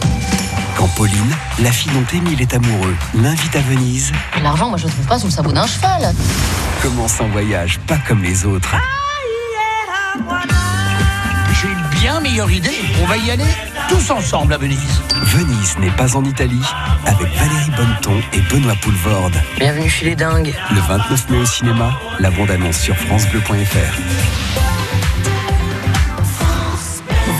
Quand 0.82 0.88
Pauline, 0.96 1.36
la 1.60 1.70
fille 1.70 1.92
dont 1.92 2.04
Émile 2.12 2.42
est 2.42 2.54
amoureux, 2.54 2.96
l'invite 3.14 3.54
à 3.54 3.60
Venise. 3.60 4.10
L'argent, 4.42 4.68
moi, 4.68 4.76
je 4.76 4.86
le 4.86 4.90
trouve 4.90 5.06
pas 5.06 5.16
sous 5.16 5.26
le 5.26 5.30
sabot 5.30 5.52
d'un 5.52 5.64
cheval. 5.64 6.12
Commence 6.82 7.20
un 7.20 7.28
voyage 7.28 7.78
pas 7.86 7.98
comme 7.98 8.20
les 8.20 8.44
autres. 8.44 8.74
J'ai 11.52 11.68
une 11.68 12.00
bien 12.00 12.18
meilleure 12.18 12.50
idée. 12.50 12.74
On 13.00 13.06
va 13.06 13.16
y 13.16 13.30
aller 13.30 13.46
tous 13.88 14.10
ensemble 14.10 14.54
à 14.54 14.58
Venise. 14.58 15.00
Venise 15.22 15.78
n'est 15.78 15.92
pas 15.92 16.16
en 16.16 16.24
Italie 16.24 16.66
avec 17.06 17.32
Valérie 17.32 17.70
Bonneton 17.76 18.20
et 18.32 18.40
Benoît 18.52 18.74
Poulvorde. 18.82 19.40
Bienvenue 19.60 19.88
chez 19.88 20.06
les 20.06 20.16
dingues. 20.16 20.52
Le 20.74 20.80
29 20.80 21.30
mai 21.30 21.38
au 21.38 21.46
cinéma, 21.46 21.92
la 22.18 22.32
bande-annonce 22.32 22.78
sur 22.78 22.96
francebleu.fr. 22.96 24.71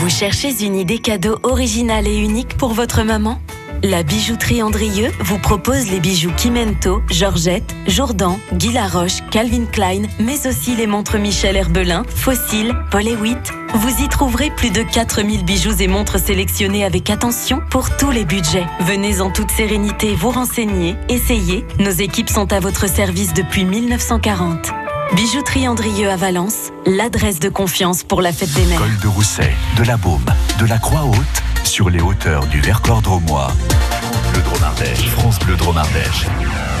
Vous 0.03 0.09
cherchez 0.09 0.65
une 0.65 0.75
idée 0.75 0.99
cadeau 0.99 1.39
originale 1.43 2.09
et 2.09 2.17
unique 2.17 2.57
pour 2.57 2.73
votre 2.73 3.03
maman? 3.03 3.39
La 3.83 4.03
bijouterie 4.03 4.61
Andrieux 4.61 5.09
vous 5.21 5.39
propose 5.39 5.89
les 5.89 6.01
bijoux 6.01 6.33
Kimento, 6.35 7.01
Georgette, 7.09 7.73
Jourdan, 7.87 8.37
Guy 8.51 8.73
Laroche, 8.73 9.23
Calvin 9.31 9.63
Klein, 9.63 10.01
mais 10.19 10.45
aussi 10.45 10.75
les 10.75 10.87
montres 10.87 11.17
Michel 11.17 11.55
Herbelin, 11.55 12.03
Fossil, 12.13 12.73
Paul. 12.91 13.05
Vous 13.75 14.03
y 14.03 14.09
trouverez 14.09 14.51
plus 14.51 14.71
de 14.71 14.83
4000 14.83 15.45
bijoux 15.45 15.81
et 15.81 15.87
montres 15.87 16.19
sélectionnés 16.19 16.83
avec 16.83 17.09
attention 17.09 17.61
pour 17.69 17.95
tous 17.95 18.11
les 18.11 18.25
budgets. 18.25 18.67
Venez 18.81 19.21
en 19.21 19.31
toute 19.31 19.51
sérénité 19.51 20.15
vous 20.15 20.31
renseigner, 20.31 20.97
essayez. 21.07 21.63
Nos 21.79 21.91
équipes 21.91 22.29
sont 22.29 22.51
à 22.51 22.59
votre 22.59 22.89
service 22.89 23.33
depuis 23.33 23.63
1940. 23.63 24.82
Bijouterie 25.15 25.67
Andrieux 25.67 26.09
à 26.09 26.15
Valence, 26.15 26.71
l'adresse 26.87 27.39
de 27.39 27.47
confiance 27.47 28.03
pour 28.03 28.21
la 28.21 28.33
fête 28.33 28.51
des 28.53 28.65
mères. 28.65 28.79
Col 28.79 28.97
de 28.97 29.07
Rousset, 29.07 29.53
de 29.77 29.83
la 29.83 29.95
Baume, 29.95 30.25
de 30.59 30.65
la 30.65 30.79
Croix-Haute 30.79 31.43
sur 31.63 31.91
les 31.91 32.01
hauteurs 32.01 32.47
du 32.47 32.59
Vercors 32.59 33.03
dromois. 33.03 33.51
Le 34.33 34.41
Dromardèche, 34.41 35.09
France 35.09 35.37
Bleu. 35.39 35.53
Times, 35.55 36.72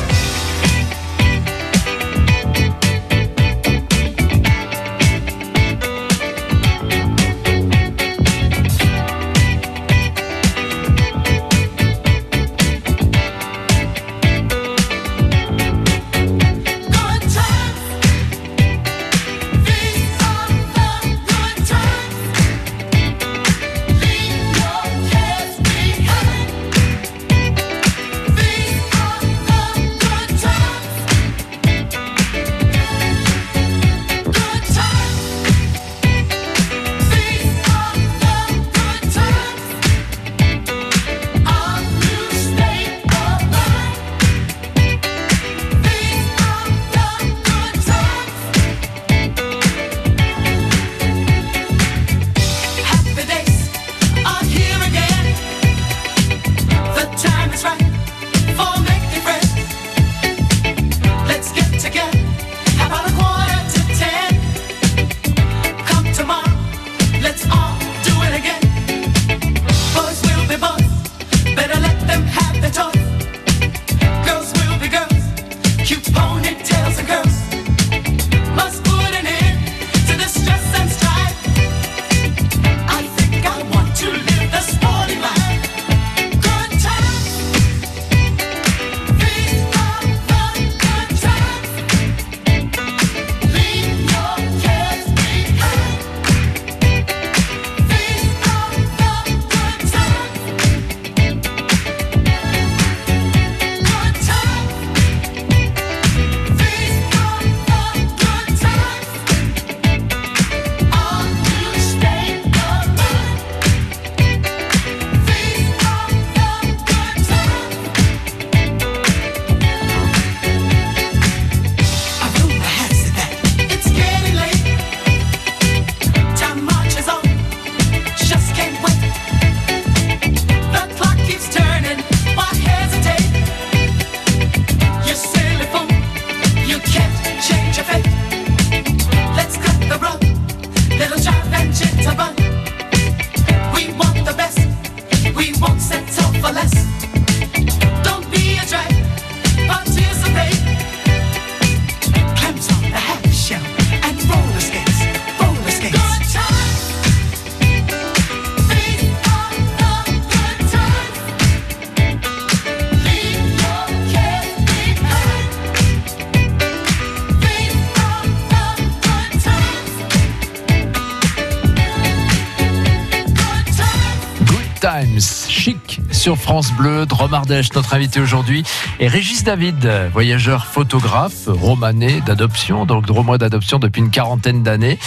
sur 176.23 176.37
France 176.37 176.71
Bleu, 176.71 177.05
Dromardèche. 177.05 177.73
Notre 177.73 177.95
invité 177.95 178.21
aujourd'hui 178.21 178.63
est 179.01 179.09
Régis 179.09 179.43
David, 179.43 179.91
voyageur 180.13 180.67
photographe, 180.67 181.47
romanais 181.47 182.21
d'adoption, 182.21 182.85
donc 182.85 183.05
dromois 183.05 183.37
d'adoption 183.37 183.77
depuis 183.77 183.99
une 183.99 184.09
quarantaine 184.09 184.63
d'années, 184.63 184.97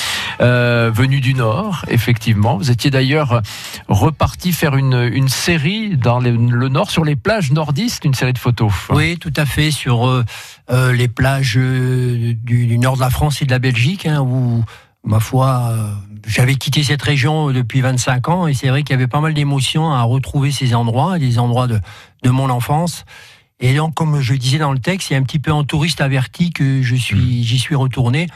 euh, 0.42 0.90
venu 0.92 1.22
du 1.22 1.32
Nord, 1.32 1.86
effectivement. 1.88 2.58
Vous 2.58 2.70
étiez 2.70 2.90
d'ailleurs 2.90 3.40
reparti 3.88 4.52
faire 4.52 4.76
une, 4.76 5.26
série 5.28 5.96
dans 5.96 6.20
le, 6.20 6.68
Nord, 6.68 6.90
sur 6.90 7.02
les 7.02 7.16
plages 7.16 7.50
nordistes, 7.50 8.04
une 8.04 8.12
série 8.12 8.34
de 8.34 8.38
photos. 8.38 8.70
Oui, 8.90 9.16
tout 9.16 9.32
à 9.36 9.46
fait, 9.46 9.70
sur 9.70 10.06
euh, 10.06 10.22
euh, 10.70 10.92
les 10.92 11.08
plages 11.08 11.54
du, 11.56 12.34
du, 12.34 12.78
nord 12.78 12.96
de 12.96 13.00
la 13.00 13.08
France 13.08 13.40
et 13.40 13.46
de 13.46 13.52
la 13.52 13.58
Belgique, 13.58 14.04
hein, 14.04 14.20
où, 14.20 14.66
ma 15.02 15.20
foi, 15.20 15.72
j'avais 16.26 16.56
quitté 16.56 16.82
cette 16.82 17.02
région 17.02 17.52
depuis 17.52 17.80
25 17.80 18.28
ans 18.28 18.46
et 18.46 18.54
c'est 18.54 18.68
vrai 18.68 18.82
qu'il 18.82 18.90
y 18.90 18.94
avait 18.94 19.06
pas 19.06 19.20
mal 19.20 19.32
d'émotions 19.32 19.92
à 19.92 20.02
retrouver 20.02 20.50
ces 20.50 20.74
endroits, 20.74 21.18
des 21.18 21.38
endroits 21.38 21.68
de, 21.68 21.80
de 22.22 22.30
mon 22.30 22.50
enfance. 22.50 23.04
Et 23.60 23.74
donc, 23.74 23.94
comme 23.94 24.20
je 24.20 24.34
disais 24.34 24.58
dans 24.58 24.72
le 24.72 24.78
texte, 24.78 25.10
il 25.10 25.14
y 25.14 25.16
a 25.16 25.18
un 25.18 25.22
petit 25.22 25.38
peu 25.38 25.52
en 25.52 25.64
touriste 25.64 26.00
averti 26.00 26.50
que 26.50 26.82
je 26.82 26.94
suis, 26.94 27.42
j'y 27.42 27.58
suis 27.58 27.74
retourné 27.74 28.26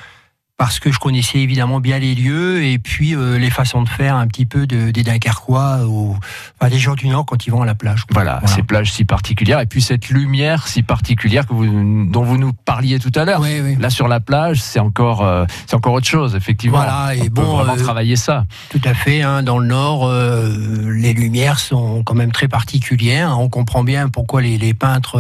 parce 0.60 0.78
que 0.78 0.92
je 0.92 0.98
connaissais 0.98 1.38
évidemment 1.38 1.80
bien 1.80 1.98
les 1.98 2.14
lieux 2.14 2.62
et 2.62 2.78
puis 2.78 3.16
euh, 3.16 3.38
les 3.38 3.48
façons 3.48 3.80
de 3.80 3.88
faire 3.88 4.14
un 4.14 4.26
petit 4.26 4.44
peu 4.44 4.66
de, 4.66 4.90
des 4.90 5.02
Dunkerquois 5.02 5.86
ou 5.86 6.18
enfin, 6.60 6.70
des 6.70 6.78
gens 6.78 6.94
du 6.94 7.08
Nord 7.08 7.24
quand 7.24 7.46
ils 7.46 7.50
vont 7.50 7.62
à 7.62 7.64
la 7.64 7.74
plage. 7.74 8.04
Voilà, 8.10 8.42
ces 8.44 8.62
plages 8.62 8.92
si 8.92 9.06
particulières 9.06 9.60
et 9.60 9.64
puis 9.64 9.80
cette 9.80 10.10
lumière 10.10 10.68
si 10.68 10.82
particulière 10.82 11.46
que 11.46 11.54
vous, 11.54 12.04
dont 12.10 12.24
vous 12.24 12.36
nous 12.36 12.52
parliez 12.52 12.98
tout 12.98 13.10
à 13.14 13.24
l'heure. 13.24 13.40
Là 13.78 13.88
sur 13.88 14.06
la 14.06 14.20
plage, 14.20 14.60
c'est 14.60 14.80
encore 14.80 15.24
euh, 15.24 15.46
c'est 15.66 15.76
encore 15.76 15.94
autre 15.94 16.06
chose 16.06 16.36
effectivement. 16.36 16.76
Voilà 16.76 17.14
et 17.14 17.30
bon, 17.30 17.56
vraiment 17.56 17.72
euh, 17.72 17.82
travailler 17.82 18.16
ça. 18.16 18.44
Tout 18.68 18.82
à 18.84 18.92
fait. 18.92 19.22
Hein, 19.22 19.42
dans 19.42 19.60
le 19.60 19.66
Nord, 19.66 20.12
les 20.12 21.14
lumières 21.14 21.58
sont 21.58 22.02
quand 22.04 22.14
même 22.14 22.32
très 22.32 22.48
particulières. 22.48 23.34
On 23.40 23.48
comprend 23.48 23.82
bien 23.82 24.10
pourquoi 24.10 24.42
les, 24.42 24.58
les 24.58 24.74
peintres 24.74 25.18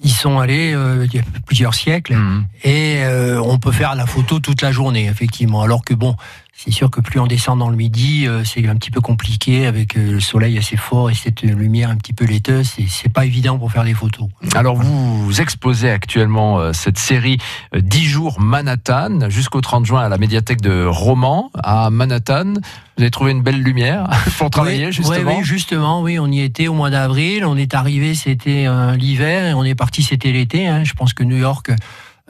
ils 0.00 0.12
sont 0.12 0.38
allés 0.38 0.72
euh, 0.74 1.06
il 1.06 1.14
y 1.14 1.18
a 1.18 1.24
plusieurs 1.46 1.74
siècles 1.74 2.14
mmh. 2.14 2.46
et 2.64 3.02
euh, 3.02 3.40
on 3.42 3.58
peut 3.58 3.72
faire 3.72 3.94
la 3.94 4.06
photo 4.06 4.38
toute 4.38 4.62
la 4.62 4.72
journée 4.72 5.06
effectivement 5.06 5.62
alors 5.62 5.84
que 5.84 5.94
bon 5.94 6.16
c'est 6.58 6.72
sûr 6.72 6.90
que 6.90 7.00
plus 7.00 7.20
on 7.20 7.28
descend 7.28 7.56
dans 7.56 7.68
le 7.68 7.76
midi, 7.76 8.26
euh, 8.26 8.42
c'est 8.42 8.66
un 8.66 8.74
petit 8.74 8.90
peu 8.90 9.00
compliqué 9.00 9.66
avec 9.66 9.94
le 9.94 10.18
soleil 10.18 10.58
assez 10.58 10.76
fort 10.76 11.08
et 11.08 11.14
cette 11.14 11.42
lumière 11.42 11.88
un 11.88 11.94
petit 11.94 12.12
peu 12.12 12.24
laiteuse. 12.24 12.72
C'est 12.88 13.12
pas 13.12 13.24
évident 13.24 13.58
pour 13.58 13.70
faire 13.70 13.84
des 13.84 13.94
photos. 13.94 14.28
Alors 14.56 14.74
vous 14.74 15.40
exposez 15.40 15.88
actuellement 15.88 16.72
cette 16.72 16.98
série 16.98 17.38
10 17.76 18.04
jours 18.04 18.40
Manhattan 18.40 19.30
jusqu'au 19.30 19.60
30 19.60 19.86
juin 19.86 20.00
à 20.00 20.08
la 20.08 20.18
médiathèque 20.18 20.60
de 20.60 20.84
Romans 20.84 21.52
à 21.54 21.90
Manhattan. 21.90 22.54
Vous 22.96 23.02
avez 23.02 23.12
trouvé 23.12 23.30
une 23.30 23.42
belle 23.42 23.62
lumière 23.62 24.08
pour 24.38 24.50
travailler 24.50 24.90
justement. 24.90 25.38
Oui, 25.38 25.44
justement, 25.44 26.02
oui, 26.02 26.18
on 26.18 26.26
y 26.26 26.40
était 26.40 26.66
au 26.66 26.74
mois 26.74 26.90
d'avril. 26.90 27.44
On 27.44 27.56
est 27.56 27.72
arrivé, 27.72 28.16
c'était 28.16 28.66
l'hiver 28.96 29.46
et 29.46 29.54
on 29.54 29.62
est 29.62 29.76
parti, 29.76 30.02
c'était 30.02 30.32
l'été. 30.32 30.66
Hein. 30.66 30.82
Je 30.82 30.94
pense 30.94 31.12
que 31.14 31.22
New 31.22 31.36
York, 31.36 31.70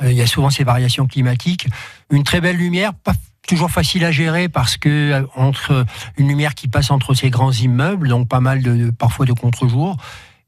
il 0.03 0.13
y 0.13 0.21
a 0.21 0.27
souvent 0.27 0.51
ces 0.51 0.65
variations 0.65 1.07
climatiques. 1.07 1.67
Une 2.11 2.25
très 2.25 2.43
belle 2.43 2.57
lumière, 2.57 2.93
pas 2.93 3.15
toujours 3.49 3.71
facile 3.71 4.05
à 4.05 4.13
gérer 4.13 4.49
parce 4.49 4.77
que 4.77 4.89
euh, 4.89 5.23
entre 5.35 5.85
une 6.17 6.29
lumière 6.29 6.55
qui 6.55 6.69
passe 6.69 6.93
entre 6.93 7.15
ces 7.15 7.31
grands 7.31 7.51
immeubles, 7.51 8.09
donc 8.09 8.29
pas 8.29 8.41
mal 8.41 8.63
de, 8.63 8.91
parfois 8.91 9.27
de 9.27 9.33
contre-jour, 9.33 9.97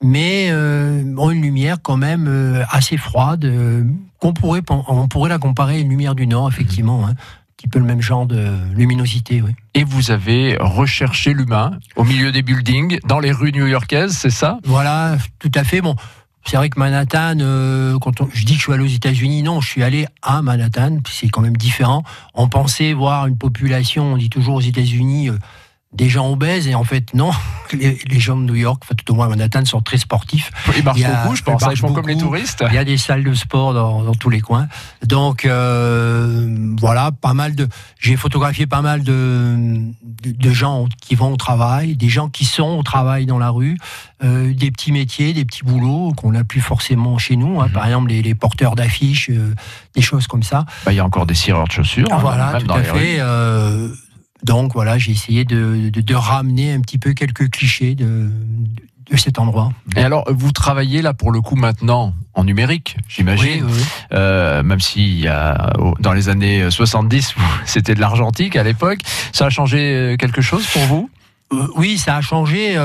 mais 0.02 0.48
euh, 0.50 1.02
une 1.02 1.42
lumière 1.42 1.78
quand 1.82 1.96
même 1.96 2.26
euh, 2.28 2.62
assez 2.70 2.96
froide 2.96 3.50
qu'on 4.18 4.32
pourrait 4.32 4.62
on 4.68 5.08
pourrait 5.08 5.30
la 5.30 5.38
comparer 5.38 5.76
à 5.76 5.78
une 5.78 5.88
lumière 5.88 6.14
du 6.14 6.26
nord 6.26 6.48
effectivement. 6.48 7.06
Hein. 7.06 7.14
Un 7.16 7.62
petit 7.62 7.68
peu 7.68 7.78
le 7.78 7.84
même 7.84 8.00
genre 8.00 8.24
de 8.24 8.54
luminosité. 8.74 9.42
Oui. 9.42 9.50
Et 9.74 9.84
vous 9.84 10.10
avez 10.10 10.56
recherché 10.58 11.34
l'humain 11.34 11.72
au 11.94 12.04
milieu 12.04 12.32
des 12.32 12.40
buildings, 12.40 12.98
dans 13.04 13.18
les 13.18 13.32
rues 13.32 13.52
new-yorkaises, 13.52 14.12
c'est 14.12 14.30
ça? 14.30 14.58
Voilà, 14.64 15.18
tout 15.38 15.52
à 15.54 15.62
fait. 15.62 15.82
Bon, 15.82 15.94
c'est 16.44 16.56
vrai 16.56 16.70
que 16.70 16.78
Manhattan, 16.78 17.38
euh, 17.40 17.98
quand 18.00 18.12
je 18.32 18.44
dis 18.44 18.54
que 18.54 18.58
je 18.58 18.64
suis 18.64 18.72
allé 18.72 18.82
aux 18.82 18.86
États-Unis, 18.86 19.42
non, 19.42 19.60
je 19.60 19.68
suis 19.68 19.82
allé 19.82 20.06
à 20.22 20.42
Manhattan, 20.42 20.98
c'est 21.08 21.28
quand 21.28 21.42
même 21.42 21.56
différent. 21.56 22.02
On 22.34 22.48
pensait 22.48 22.92
voir 22.92 23.26
une 23.26 23.36
population, 23.36 24.14
on 24.14 24.16
dit 24.16 24.30
toujours 24.30 24.56
aux 24.56 24.60
États-Unis, 24.60 25.30
euh, 25.30 25.38
des 25.92 26.08
gens 26.08 26.30
obèses 26.30 26.68
et 26.68 26.74
en 26.74 26.84
fait 26.84 27.14
non. 27.14 27.30
Les, 27.72 28.18
gens 28.18 28.36
de 28.36 28.42
New 28.42 28.56
York 28.56 28.82
enfin 28.84 28.96
tout 28.96 29.12
au 29.12 29.14
moins 29.14 29.28
Manhattan 29.28 29.64
sont 29.64 29.80
très 29.80 29.96
sportifs. 29.96 30.50
Ils 30.76 30.82
marchent 30.82 31.02
beaucoup 31.02 31.36
je 31.36 31.42
pense 31.44 31.62
ils, 31.70 31.76
font 31.76 31.92
comme 31.92 32.08
les 32.08 32.16
touristes. 32.16 32.64
Il 32.68 32.74
y 32.74 32.78
a 32.78 32.84
des 32.84 32.98
salles 32.98 33.22
de 33.22 33.32
sport 33.32 33.74
dans, 33.74 34.12
tous 34.14 34.28
les 34.28 34.40
coins. 34.40 34.66
Donc 35.06 35.44
euh, 35.44 36.74
voilà 36.80 37.12
pas 37.12 37.32
mal 37.32 37.54
de 37.54 37.68
j'ai 38.00 38.16
photographié 38.16 38.66
pas 38.66 38.82
mal 38.82 39.04
de, 39.04 39.84
de, 40.24 40.50
gens 40.50 40.86
qui 41.00 41.14
vont 41.14 41.32
au 41.32 41.36
travail 41.36 41.94
des 41.94 42.08
gens 42.08 42.28
qui 42.28 42.44
sont 42.44 42.76
au 42.76 42.82
travail 42.82 43.24
dans 43.26 43.38
la 43.38 43.50
rue 43.50 43.78
euh, 44.24 44.52
des 44.52 44.72
petits 44.72 44.90
métiers 44.90 45.32
des 45.32 45.44
petits 45.44 45.62
boulots 45.62 46.12
qu'on 46.16 46.32
n'a 46.32 46.42
plus 46.42 46.60
forcément 46.60 47.18
chez 47.18 47.36
nous 47.36 47.60
hein. 47.60 47.66
mhm. 47.68 47.72
par 47.72 47.86
exemple 47.86 48.10
les, 48.10 48.34
porteurs 48.34 48.74
d'affiches 48.74 49.30
euh, 49.30 49.54
des 49.94 50.02
choses 50.02 50.26
comme 50.26 50.42
ça. 50.42 50.66
Bah, 50.84 50.92
il 50.92 50.96
y 50.96 51.00
a 51.00 51.04
encore 51.04 51.26
des 51.26 51.34
cireurs 51.34 51.68
de 51.68 51.72
chaussures 51.72 52.12
hein, 52.12 52.18
voilà 52.20 52.58
tout 52.60 52.72
à 52.72 52.82
fait 52.82 53.20
donc 54.42 54.72
voilà, 54.72 54.98
j'ai 54.98 55.12
essayé 55.12 55.44
de, 55.44 56.14
ramener 56.14 56.72
un 56.72 56.80
petit 56.80 56.98
peu 56.98 57.12
quelques 57.12 57.50
clichés 57.50 57.94
de, 57.94 58.30
cet 59.16 59.38
endroit. 59.38 59.72
Et 59.96 60.00
alors, 60.00 60.24
vous 60.30 60.52
travaillez 60.52 61.02
là 61.02 61.14
pour 61.14 61.32
le 61.32 61.40
coup 61.40 61.56
maintenant 61.56 62.14
en 62.34 62.44
numérique, 62.44 62.96
j'imagine, 63.08 63.66
euh, 64.12 64.62
même 64.62 64.80
si 64.80 65.26
dans 65.98 66.12
les 66.12 66.28
années 66.28 66.70
70, 66.70 67.34
c'était 67.64 67.94
de 67.94 68.00
l'argentique 68.00 68.56
à 68.56 68.62
l'époque. 68.62 69.00
Ça 69.32 69.46
a 69.46 69.50
changé 69.50 69.78
euh, 69.78 70.16
quelque 70.16 70.40
chose 70.40 70.66
pour 70.66 70.82
vous? 70.82 71.10
Euh, 71.52 71.66
oui, 71.76 71.98
ça 71.98 72.16
a 72.16 72.20
changé. 72.20 72.76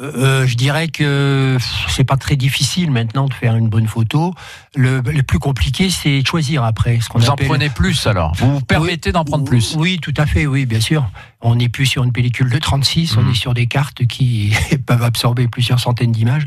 Euh, 0.00 0.46
je 0.46 0.56
dirais 0.56 0.88
que 0.88 1.56
c'est 1.88 2.04
pas 2.04 2.16
très 2.16 2.36
difficile 2.36 2.90
maintenant 2.90 3.26
de 3.26 3.34
faire 3.34 3.56
une 3.56 3.68
bonne 3.68 3.86
photo. 3.86 4.34
Le, 4.74 5.00
plus 5.22 5.38
compliqué, 5.38 5.90
c'est 5.90 6.22
de 6.22 6.26
choisir 6.26 6.64
après. 6.64 6.98
Ce 7.00 7.08
vous 7.14 7.30
en 7.30 7.36
prenez 7.36 7.70
plus 7.70 8.06
alors 8.06 8.34
Vous 8.36 8.54
vous 8.54 8.60
permettez 8.60 9.12
d'en 9.12 9.24
prendre 9.24 9.44
plus 9.44 9.76
Oui, 9.76 9.98
tout 10.00 10.14
à 10.16 10.26
fait, 10.26 10.46
oui, 10.46 10.66
bien 10.66 10.80
sûr. 10.80 11.08
On 11.40 11.56
n'est 11.56 11.68
plus 11.68 11.86
sur 11.86 12.04
une 12.04 12.12
pellicule 12.12 12.50
de 12.50 12.58
36, 12.58 13.16
on 13.16 13.22
mmh. 13.22 13.30
est 13.30 13.34
sur 13.34 13.54
des 13.54 13.66
cartes 13.66 14.06
qui 14.06 14.54
peuvent 14.86 15.02
absorber 15.02 15.46
plusieurs 15.46 15.78
centaines 15.78 16.12
d'images. 16.12 16.46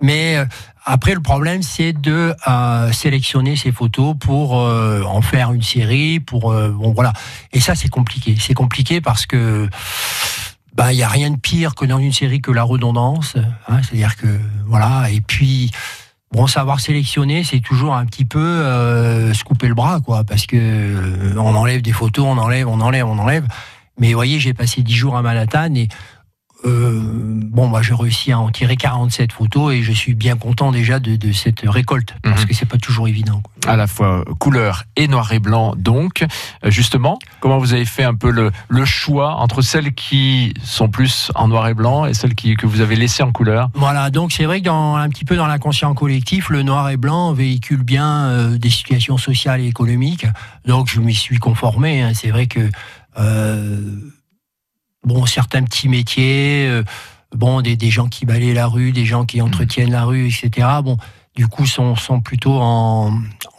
Mais 0.00 0.36
euh, 0.36 0.46
après, 0.86 1.14
le 1.14 1.20
problème, 1.20 1.62
c'est 1.62 1.92
de 1.92 2.34
euh, 2.46 2.92
sélectionner 2.92 3.56
ces 3.56 3.72
photos 3.72 4.16
pour 4.18 4.54
en 4.54 5.22
faire 5.22 5.52
une 5.52 5.62
série, 5.62 6.18
pour 6.20 6.52
bon 6.52 6.92
voilà. 6.92 7.12
Et 7.52 7.60
ça, 7.60 7.74
c'est 7.74 7.88
compliqué. 7.88 8.36
C'est 8.38 8.54
compliqué 8.54 9.00
parce 9.00 9.26
que 9.26 9.68
bah, 10.74 10.92
il 10.92 10.96
n'y 10.96 11.02
a 11.02 11.08
rien 11.08 11.30
de 11.30 11.36
pire 11.36 11.74
que 11.74 11.84
dans 11.84 11.98
une 11.98 12.12
série 12.12 12.40
que 12.40 12.50
la 12.50 12.62
redondance. 12.62 13.36
Hein, 13.68 13.80
C'est-à-dire 13.82 14.16
que, 14.16 14.38
voilà, 14.66 15.10
et 15.10 15.20
puis, 15.20 15.70
bon, 16.32 16.46
savoir 16.46 16.80
sélectionner, 16.80 17.44
c'est 17.44 17.60
toujours 17.60 17.94
un 17.94 18.06
petit 18.06 18.24
peu 18.24 18.38
euh, 18.38 19.34
se 19.34 19.44
couper 19.44 19.68
le 19.68 19.74
bras, 19.74 20.00
quoi, 20.00 20.24
parce 20.24 20.46
que 20.46 20.56
euh, 20.56 21.34
on 21.36 21.54
enlève 21.54 21.82
des 21.82 21.92
photos, 21.92 22.26
on 22.26 22.38
enlève, 22.38 22.68
on 22.68 22.80
enlève, 22.80 23.06
on 23.06 23.18
enlève. 23.18 23.46
Mais 23.98 24.08
vous 24.08 24.14
voyez, 24.14 24.38
j'ai 24.38 24.54
passé 24.54 24.82
dix 24.82 24.94
jours 24.94 25.16
à 25.16 25.22
Manhattan 25.22 25.74
et 25.74 25.88
euh, 26.64 27.00
bon, 27.02 27.68
moi, 27.68 27.82
j'ai 27.82 27.94
réussi 27.94 28.32
à 28.32 28.38
en 28.38 28.50
tirer 28.50 28.76
47 28.76 29.32
photos 29.32 29.74
et 29.74 29.82
je 29.82 29.92
suis 29.92 30.14
bien 30.14 30.36
content 30.36 30.72
déjà 30.72 30.98
de, 30.98 31.32
cette 31.32 31.60
récolte 31.64 32.14
parce 32.22 32.42
mhm. 32.42 32.48
que 32.48 32.54
c'est 32.54 32.66
pas 32.66 32.78
toujours 32.78 33.06
évident. 33.06 33.42
À 33.66 33.76
la 33.76 33.86
fois 33.86 34.24
couleur 34.38 34.84
et 34.96 35.08
noir 35.08 35.32
et 35.32 35.38
blanc, 35.38 35.74
donc 35.76 36.24
euh, 36.64 36.70
justement, 36.70 37.18
comment 37.40 37.58
vous 37.58 37.74
avez 37.74 37.84
fait 37.84 38.02
un 38.02 38.14
peu 38.14 38.30
le, 38.30 38.50
choix 38.84 39.34
entre 39.34 39.60
celles 39.60 39.92
qui 39.92 40.54
sont 40.64 40.88
plus 40.88 41.30
en 41.34 41.48
noir 41.48 41.68
et 41.68 41.74
blanc 41.74 42.06
et 42.06 42.14
celles 42.14 42.34
qui, 42.34 42.56
que 42.56 42.66
vous 42.66 42.80
avez 42.80 42.96
laissées 42.96 43.22
en 43.22 43.32
couleur? 43.32 43.70
Voilà, 43.74 44.10
donc 44.10 44.32
c'est 44.32 44.44
vrai 44.44 44.60
que 44.60 44.66
dans 44.66 44.96
un 44.96 45.08
petit 45.08 45.24
peu 45.24 45.36
dans 45.36 45.46
l'inconscient 45.46 45.92
collectif, 45.94 46.48
le 46.48 46.62
noir 46.62 46.88
et 46.90 46.96
blanc 46.96 47.32
véhicule 47.32 47.82
bien 47.82 48.26
euh, 48.26 48.58
des 48.58 48.70
situations 48.70 49.18
sociales 49.18 49.60
et 49.60 49.66
économiques. 49.66 50.26
Donc 50.66 50.88
je 50.88 51.00
m'y 51.00 51.14
suis 51.14 51.38
conformé. 51.38 52.02
Hein. 52.02 52.12
C'est 52.14 52.30
vrai 52.30 52.46
que 52.46 52.70
bon, 55.04 55.26
certains 55.26 55.62
petits 55.64 55.88
métiers, 55.88 56.66
euh, 56.68 56.82
bon, 57.34 57.60
des, 57.60 57.90
gens 57.90 58.08
qui 58.08 58.26
balayent 58.26 58.54
la 58.54 58.66
rue, 58.66 58.92
des 58.92 59.04
gens 59.04 59.24
qui 59.24 59.40
entretiennent 59.40 59.92
la 59.92 60.04
rue, 60.04 60.28
etc. 60.28 60.66
Bon, 60.82 60.96
du 61.36 61.46
coup, 61.46 61.66
sont, 61.66 61.94
sont 61.94 62.20
plutôt 62.20 62.58
en, 62.60 63.12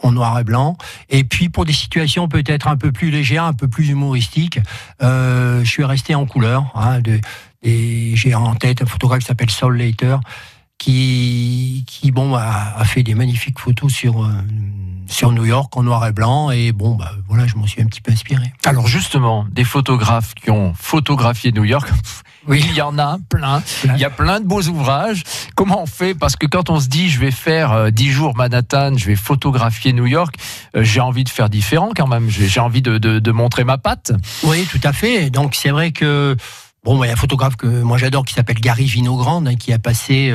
noir 0.04 0.38
et 0.38 0.44
blanc. 0.44 0.76
Et 1.08 1.24
puis, 1.24 1.48
pour 1.48 1.64
des 1.64 1.72
situations 1.72 2.28
peut-être 2.28 2.68
un 2.68 2.76
peu 2.76 2.92
plus 2.92 3.10
légères, 3.10 3.44
un 3.44 3.52
peu 3.52 3.68
plus 3.68 3.88
humoristiques, 3.88 4.60
euh, 5.02 5.64
je 5.64 5.70
suis 5.70 5.84
resté 5.84 6.14
en 6.14 6.26
couleur. 6.26 6.70
Hein, 6.74 7.00
j'ai 7.62 8.34
en 8.34 8.54
tête 8.54 8.82
un 8.82 8.86
photographe 8.86 9.20
qui 9.20 9.26
s'appelle 9.26 9.50
Saul 9.50 9.78
Later, 9.78 10.18
qui, 10.80 11.84
qui 11.86 12.10
bon, 12.10 12.34
a, 12.34 12.82
fait 12.84 13.02
des 13.02 13.14
magnifiques 13.14 13.58
photos 13.58 13.92
sur, 13.92 14.24
euh, 14.24 14.30
sur 15.06 15.30
New 15.30 15.44
York 15.44 15.76
en 15.76 15.82
noir 15.82 16.06
et 16.06 16.12
blanc. 16.12 16.50
Et 16.50 16.72
bon, 16.72 16.94
bah, 16.94 17.12
voilà, 17.28 17.46
je 17.46 17.54
m'en 17.56 17.66
suis 17.66 17.82
un 17.82 17.86
petit 17.86 18.00
peu 18.00 18.10
inspiré. 18.10 18.52
Alors 18.64 18.86
justement, 18.86 19.46
des 19.52 19.64
photographes 19.64 20.34
qui 20.34 20.50
ont 20.50 20.72
photographié 20.74 21.52
New 21.52 21.64
York, 21.64 21.86
oui. 22.48 22.64
il 22.66 22.74
y 22.74 22.80
en 22.80 22.98
a 22.98 23.18
plein. 23.28 23.62
Il 23.84 23.98
y 23.98 24.06
a 24.06 24.10
plein 24.10 24.40
de 24.40 24.46
beaux 24.46 24.62
ouvrages. 24.62 25.22
Comment 25.54 25.82
on 25.82 25.86
fait? 25.86 26.14
Parce 26.14 26.34
que 26.34 26.46
quand 26.46 26.70
on 26.70 26.80
se 26.80 26.88
dit, 26.88 27.10
je 27.10 27.20
vais 27.20 27.30
faire 27.30 27.92
10 27.92 28.08
euh, 28.08 28.12
jours 28.12 28.34
Manhattan, 28.34 28.96
je 28.96 29.04
vais 29.04 29.16
photographier 29.16 29.92
New 29.92 30.06
York, 30.06 30.34
euh, 30.76 30.82
j'ai 30.82 31.00
envie 31.00 31.24
de 31.24 31.28
faire 31.28 31.50
différent 31.50 31.90
quand 31.94 32.06
même. 32.06 32.30
J'ai 32.30 32.60
envie 32.60 32.80
de, 32.80 32.96
de, 32.96 33.18
de 33.18 33.32
montrer 33.32 33.64
ma 33.64 33.76
patte. 33.76 34.12
Oui, 34.44 34.66
tout 34.70 34.80
à 34.82 34.94
fait. 34.94 35.28
Donc 35.28 35.54
c'est 35.54 35.70
vrai 35.70 35.92
que 35.92 36.38
Bon, 36.84 37.02
il 37.02 37.06
y 37.06 37.10
a 37.10 37.12
un 37.12 37.16
photographe 37.16 37.56
que 37.56 37.82
moi 37.82 37.98
j'adore 37.98 38.24
qui 38.24 38.34
s'appelle 38.34 38.60
Gary 38.60 38.86
Vinogrand, 38.86 39.44
hein, 39.44 39.56
qui 39.56 39.72
a 39.72 39.78
passé 39.78 40.32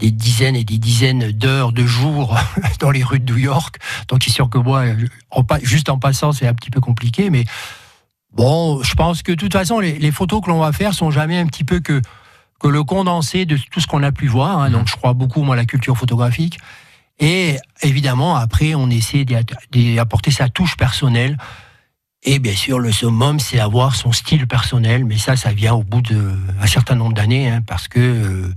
des 0.00 0.10
dizaines 0.10 0.56
et 0.56 0.64
des 0.64 0.78
dizaines 0.78 1.30
d'heures, 1.30 1.72
de 1.72 1.86
jours 1.86 2.36
dans 2.80 2.90
les 2.90 3.04
rues 3.04 3.20
de 3.20 3.32
New 3.32 3.38
York. 3.38 3.76
Donc, 4.08 4.24
c'est 4.24 4.30
sûr 4.30 4.48
que 4.48 4.58
moi, 4.58 4.84
juste 5.62 5.88
en 5.88 5.98
passant, 5.98 6.32
c'est 6.32 6.46
un 6.46 6.54
petit 6.54 6.70
peu 6.70 6.80
compliqué, 6.80 7.30
mais 7.30 7.44
bon, 8.32 8.82
je 8.82 8.94
pense 8.94 9.22
que 9.22 9.32
de 9.32 9.36
toute 9.36 9.52
façon, 9.52 9.78
les, 9.78 10.10
photos 10.10 10.42
que 10.42 10.48
l'on 10.48 10.58
va 10.58 10.72
faire 10.72 10.94
sont 10.94 11.10
jamais 11.10 11.38
un 11.38 11.46
petit 11.46 11.64
peu 11.64 11.80
que, 11.80 12.00
que 12.58 12.68
le 12.68 12.82
condensé 12.82 13.44
de 13.44 13.56
tout 13.70 13.80
ce 13.80 13.86
qu'on 13.86 14.02
a 14.02 14.10
pu 14.10 14.26
voir. 14.26 14.58
Hein. 14.58 14.70
Donc, 14.70 14.88
je 14.88 14.96
crois 14.96 15.12
beaucoup, 15.12 15.42
moi, 15.42 15.54
à 15.54 15.58
la 15.58 15.66
culture 15.66 15.96
photographique. 15.96 16.58
Et 17.18 17.58
évidemment, 17.82 18.36
après, 18.36 18.74
on 18.74 18.88
essaie 18.88 19.26
d'apporter 19.26 20.30
sa 20.30 20.48
touche 20.48 20.76
personnelle. 20.76 21.36
Et 22.22 22.38
bien 22.38 22.54
sûr, 22.54 22.78
le 22.78 22.92
summum, 22.92 23.40
c'est 23.40 23.58
avoir 23.58 23.96
son 23.96 24.12
style 24.12 24.46
personnel, 24.46 25.04
mais 25.06 25.16
ça, 25.16 25.36
ça 25.36 25.52
vient 25.52 25.74
au 25.74 25.82
bout 25.82 26.02
d'un 26.02 26.66
certain 26.66 26.94
nombre 26.94 27.14
d'années, 27.14 27.48
hein, 27.48 27.62
parce 27.66 27.88
que 27.88 27.98
euh, 27.98 28.54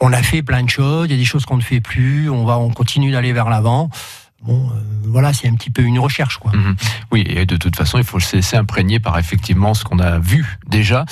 on 0.00 0.12
a 0.12 0.22
fait 0.22 0.42
plein 0.42 0.62
de 0.62 0.68
choses, 0.68 1.06
il 1.08 1.12
y 1.12 1.14
a 1.14 1.18
des 1.18 1.24
choses 1.24 1.46
qu'on 1.46 1.56
ne 1.56 1.62
fait 1.62 1.80
plus, 1.80 2.28
on 2.28 2.44
va, 2.44 2.58
on 2.58 2.70
continue 2.70 3.10
d'aller 3.10 3.32
vers 3.32 3.48
l'avant. 3.48 3.88
Bon, 4.42 4.68
euh, 4.68 4.74
voilà, 5.04 5.32
c'est 5.32 5.48
un 5.48 5.54
petit 5.54 5.70
peu 5.70 5.82
une 5.82 5.98
recherche, 5.98 6.36
quoi. 6.38 6.52
Mhm. 6.52 6.76
Oui, 7.10 7.24
et 7.26 7.46
de 7.46 7.56
toute 7.56 7.76
façon, 7.76 7.96
il 7.96 8.04
faut 8.04 8.20
se 8.20 8.36
laisser 8.36 8.56
imprégner 8.56 9.00
par 9.00 9.18
effectivement 9.18 9.72
ce 9.72 9.84
qu'on 9.84 9.98
a 9.98 10.18
vu 10.18 10.58
déjà 10.66 11.06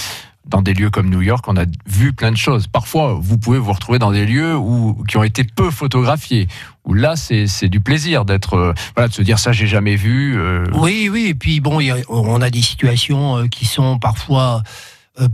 dans 0.51 0.63
des 0.63 0.75
lieux 0.75 0.91
comme 0.91 1.09
New 1.09 1.23
York, 1.23 1.45
on 1.49 1.57
a 1.57 1.65
vu 1.87 2.13
plein 2.13 2.33
de 2.33 2.37
choses. 2.37 2.67
Parfois, 2.67 3.15
vous 3.15 3.39
pouvez 3.39 3.59
vous 3.59 3.73
retrouver 3.73 3.99
dans 3.99 4.11
des 4.11 4.27
lieux 4.27 4.57
où, 4.57 5.05
qui 5.09 5.17
ont 5.17 5.23
été 5.23 5.45
peu 5.45 5.71
photographiés, 5.71 6.49
où 6.85 6.95
là, 6.95 7.15
c'est 7.17 7.69
du 7.69 7.81
plaisir 7.81 8.25
d'être, 8.25 8.55
euh, 8.55 8.75
voilà, 8.95 9.09
de 9.09 9.15
se 9.15 9.23
dire 9.23 9.39
ça, 9.39 9.53
j'ai 9.53 9.67
jamais 9.67 9.97
vu. 9.97 10.39
Euh. 10.39 10.67
Oui, 10.75 11.09
oui, 11.11 11.27
et 11.29 11.35
puis 11.35 11.61
bon, 11.61 11.81
on 12.09 12.41
a 12.41 12.51
des 12.51 12.63
situations 12.63 13.39
euh, 13.39 13.47
qui 13.47 13.67
sont 13.67 13.99
parfois 13.99 14.63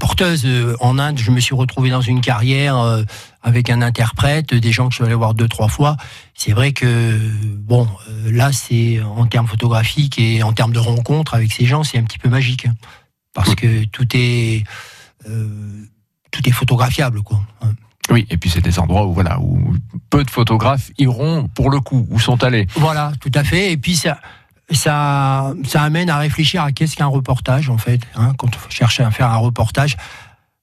porteuses. 0.01 0.49
En 0.81 0.99
Inde, 0.99 1.19
je 1.19 1.31
me 1.31 1.39
suis 1.39 1.55
retrouvé 1.55 1.91
dans 1.91 2.01
une 2.01 2.21
carrière 2.21 3.05
avec 3.43 3.71
un 3.71 3.83
interprète, 3.83 4.53
des 4.53 4.73
gens 4.73 4.89
que 4.89 4.93
je 4.93 4.97
suis 4.97 5.05
allé 5.05 5.15
voir 5.15 5.33
deux, 5.33 5.47
trois 5.47 5.69
fois. 5.69 5.97
C'est 6.35 6.51
vrai 6.51 6.73
que, 6.73 7.17
bon, 7.59 7.87
là, 8.25 8.51
c'est 8.53 9.01
en 9.01 9.27
termes 9.27 9.47
photographiques 9.47 10.19
et 10.19 10.43
en 10.43 10.53
termes 10.53 10.73
de 10.73 10.81
rencontres 10.81 11.35
avec 11.35 11.53
ces 11.53 11.67
gens, 11.67 11.85
c'est 11.85 11.99
un 11.99 12.03
petit 12.03 12.19
peu 12.19 12.29
magique. 12.29 12.67
Parce 13.33 13.55
que 13.55 13.85
tout 13.85 14.09
est 14.15 14.65
euh, 15.29 15.85
tout 16.31 16.47
est 16.49 16.53
photographiable, 16.53 17.23
quoi. 17.23 17.41
Oui, 18.11 18.27
et 18.31 18.37
puis 18.37 18.51
c'est 18.51 18.61
des 18.61 18.79
endroits 18.79 19.07
où 19.07 19.13
voilà 19.13 19.39
où 19.41 19.75
peu 20.11 20.23
de 20.25 20.31
photographes 20.31 20.91
iront 20.99 21.49
pour 21.55 21.71
le 21.71 21.81
coup, 21.81 22.07
où 22.11 22.21
sont 22.21 22.43
allés. 22.45 22.67
Voilà, 22.77 23.13
tout 23.21 23.33
à 23.35 23.43
fait. 23.43 23.73
Et 23.73 23.77
puis 23.77 23.97
ça, 23.97 24.19
ça, 24.71 25.55
ça 25.65 25.83
amène 25.83 26.11
à 26.11 26.19
réfléchir 26.19 26.63
à 26.63 26.73
qu'est-ce 26.73 26.97
qu'un 26.97 27.07
reportage 27.07 27.69
en 27.69 27.79
fait. 27.79 28.01
Hein, 28.15 28.33
quand 28.39 28.49
on 28.49 28.71
cherche 28.71 29.01
à 29.01 29.11
faire 29.11 29.31
un 29.31 29.37
reportage, 29.37 29.97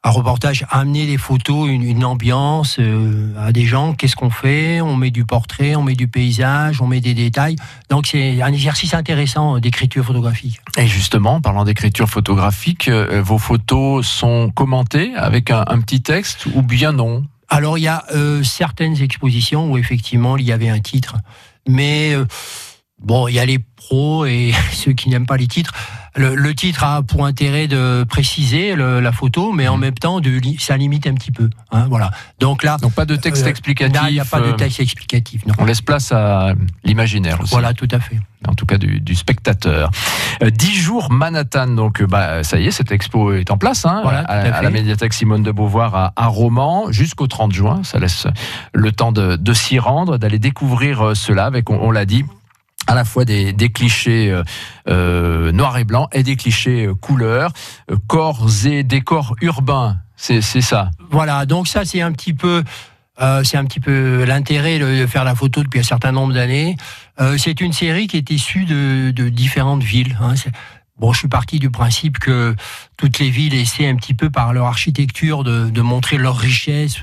un 0.06 0.10
reportage, 0.10 0.66
amener 0.70 1.06
des 1.06 1.18
photos, 1.18 1.70
une, 1.70 2.04
ambiance 2.04 2.78
euh, 2.80 3.34
à 3.40 3.54
des 3.54 3.66
gens. 3.66 3.94
Qu'est-ce 3.94 4.18
qu'on 4.18 4.30
fait? 4.30 4.82
On 4.82 4.98
met 4.98 5.12
du 5.12 5.24
portrait, 5.24 5.76
on 5.76 5.84
met 5.84 5.96
du 5.96 6.10
paysage, 6.10 6.82
on 6.82 6.88
met 6.88 7.00
des 7.00 7.14
détails. 7.14 7.56
Donc 7.90 8.08
c'est 8.08 8.42
un 8.42 8.52
exercice 8.52 8.94
intéressant 8.94 9.60
d'écriture 9.60 10.04
photographique. 10.04 10.60
Et 10.78 10.88
justement, 10.88 11.40
parlant 11.40 11.64
d'écriture 11.64 12.10
photographique, 12.10 12.90
euh, 12.90 13.22
vos 13.24 13.38
photos 13.38 14.06
sont 14.06 14.50
commentées 14.50 15.14
avec 15.16 15.52
un, 15.52 15.64
petit 15.80 16.02
texte 16.02 16.48
ou 16.54 16.62
bien 16.62 16.92
non? 16.92 17.24
Alors 17.54 17.78
il 17.78 17.82
y 17.82 17.88
a 17.88 18.04
euh, 18.16 18.42
certaines 18.42 19.00
expositions 19.04 19.72
où 19.72 19.78
effectivement 19.78 20.38
il 20.38 20.44
y 20.44 20.52
avait 20.52 20.70
un 20.70 20.80
titre, 20.80 21.18
mais 21.68 22.16
bon, 23.04 23.28
il 23.28 23.36
y 23.36 23.40
a 23.40 23.46
les 23.46 23.60
pros 23.60 24.26
et 24.26 24.54
ceux 24.72 24.94
qui 24.94 25.10
n'aiment 25.10 25.26
pas 25.26 25.38
les 25.38 25.48
titres 25.48 25.74
le, 26.16 26.54
titre 26.54 26.84
a 26.84 27.02
pour 27.02 27.26
intérêt 27.26 27.68
de 27.68 28.04
préciser 28.04 28.76
la 28.76 29.12
photo, 29.12 29.52
mais 29.52 29.68
en 29.68 29.78
mmh. 29.78 29.82
même 29.82 29.94
temps, 29.94 30.20
de, 30.20 30.40
ça 30.60 30.78
limite 30.78 31.08
un 31.08 31.14
petit 31.14 31.32
peu. 31.32 31.50
Hein, 31.72 31.88
voilà. 31.90 32.12
Donc 32.40 32.64
là, 32.64 32.78
donc 32.78 32.94
pas 32.94 33.06
de 33.06 33.16
texte 33.16 33.46
euh, 33.46 33.50
explicatif. 33.50 34.02
il 34.10 34.14
n'y 34.14 34.20
a 34.20 34.26
pas 34.26 34.40
de 34.40 34.46
euh, 34.46 34.54
texte 34.54 34.80
explicatif. 34.80 35.44
On 35.58 35.66
laisse 35.66 35.82
place 35.82 36.12
à 36.12 36.54
l'imaginaire 36.84 37.42
aussi. 37.42 37.52
Voilà, 37.52 37.74
tout 37.74 37.88
à 37.92 38.00
fait. 38.00 38.20
En 38.48 38.54
tout 38.54 38.66
cas 38.66 38.78
du, 38.78 39.16
spectateur. 39.16 39.90
Euh, 40.44 40.50
dix 40.50 40.76
jours 40.76 41.12
Manhattan, 41.12 41.68
donc 41.68 42.04
bah 42.04 42.44
ça 42.44 42.60
y 42.60 42.68
est, 42.68 42.72
cette 42.72 42.92
expo 42.92 43.32
est 43.34 43.50
en 43.52 43.58
place 43.58 43.86
hein, 43.86 44.04
à, 44.28 44.62
la 44.62 44.70
médiathèque 44.70 45.14
Simone 45.14 45.44
de 45.44 45.52
Beauvoir 45.52 45.96
à, 45.96 46.14
à 46.18 46.28
Romans 46.28 46.92
jusqu'au 46.92 47.28
30 47.28 47.54
juin. 47.54 47.82
Ça 47.84 48.00
laisse 48.00 48.28
le 48.74 48.92
temps 48.92 49.14
de, 49.14 49.54
s'y 49.54 49.80
rendre, 49.80 50.18
d'aller 50.18 50.40
découvrir 50.40 51.16
cela 51.16 51.46
avec, 51.46 51.70
on 51.70 51.90
l'a 51.90 52.06
dit, 52.06 52.26
à 52.88 52.96
la 52.96 53.06
fois 53.06 53.26
des, 53.26 53.54
clichés 53.74 54.32
euh, 54.32 54.44
euh, 54.90 55.52
noirs 55.52 55.78
et 55.78 55.84
blancs 55.84 56.10
et 56.12 56.24
des 56.24 56.36
clichés 56.36 56.86
euh, 56.86 56.96
couleurs, 56.96 57.52
corps 58.08 58.48
et 58.66 58.84
décors 58.84 59.36
urbains. 59.42 59.98
C'est 60.16 60.42
ça. 60.42 60.90
Voilà, 61.12 61.46
donc 61.46 61.68
ça 61.68 61.84
c'est 61.84 62.02
un 62.02 62.14
petit 62.14 62.34
peu. 62.34 62.64
c'est 63.44 63.58
un 63.58 63.66
petit 63.66 63.82
peu 63.82 64.24
l'intérêt 64.24 64.80
de 64.80 65.06
faire 65.06 65.26
la 65.26 65.36
photo 65.36 65.64
depuis 65.64 65.82
un 65.82 65.84
certain 65.84 66.14
nombre 66.14 66.34
d'années. 66.34 66.78
c'est 67.38 67.60
une 67.60 67.74
série 67.74 68.08
qui 68.08 68.16
est 68.16 68.30
issue 68.30 68.64
de, 68.64 69.12
différentes 69.30 69.84
villes. 69.84 70.18
Hein. 70.22 70.36
Bon, 70.98 71.12
je 71.12 71.20
suis 71.20 71.28
parti 71.28 71.60
du 71.60 71.70
principe 71.72 72.20
que 72.20 72.56
toutes 72.96 73.20
les 73.20 73.32
villes 73.32 73.54
essaient 73.54 73.90
un 73.90 73.98
petit 73.98 74.14
peu 74.14 74.30
par 74.30 74.54
leur 74.54 74.68
architecture 74.68 75.44
de 75.44 75.82
montrer 75.82 76.18
leur 76.18 76.38
richesse 76.38 77.02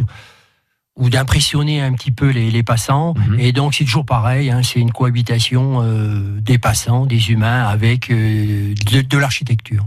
ou 1.01 1.09
d'impressionner 1.09 1.81
un 1.81 1.93
petit 1.95 2.13
peu 2.13 2.29
les, 2.29 2.63
passants. 2.63 3.15
Mhm. 3.15 3.41
Et 3.41 3.53
donc 3.53 3.75
c'est 3.75 3.85
toujours 3.85 4.05
pareil, 4.05 4.51
hein, 4.51 4.61
c'est 4.63 4.79
une 4.79 4.93
cohabitation 4.93 5.81
euh, 5.83 6.39
des 6.41 6.59
passants, 6.59 7.07
des 7.07 7.31
humains 7.31 7.67
avec 7.67 8.11
euh, 8.11 8.75
de, 8.93 9.19
l'architecture. 9.19 9.87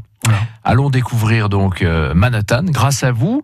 Allons 0.63 0.89
découvrir 0.89 1.49
donc 1.49 1.81
euh, 1.81 2.13
Manhattan 2.13 2.63
grâce 2.63 3.03
à 3.03 3.11
vous 3.11 3.43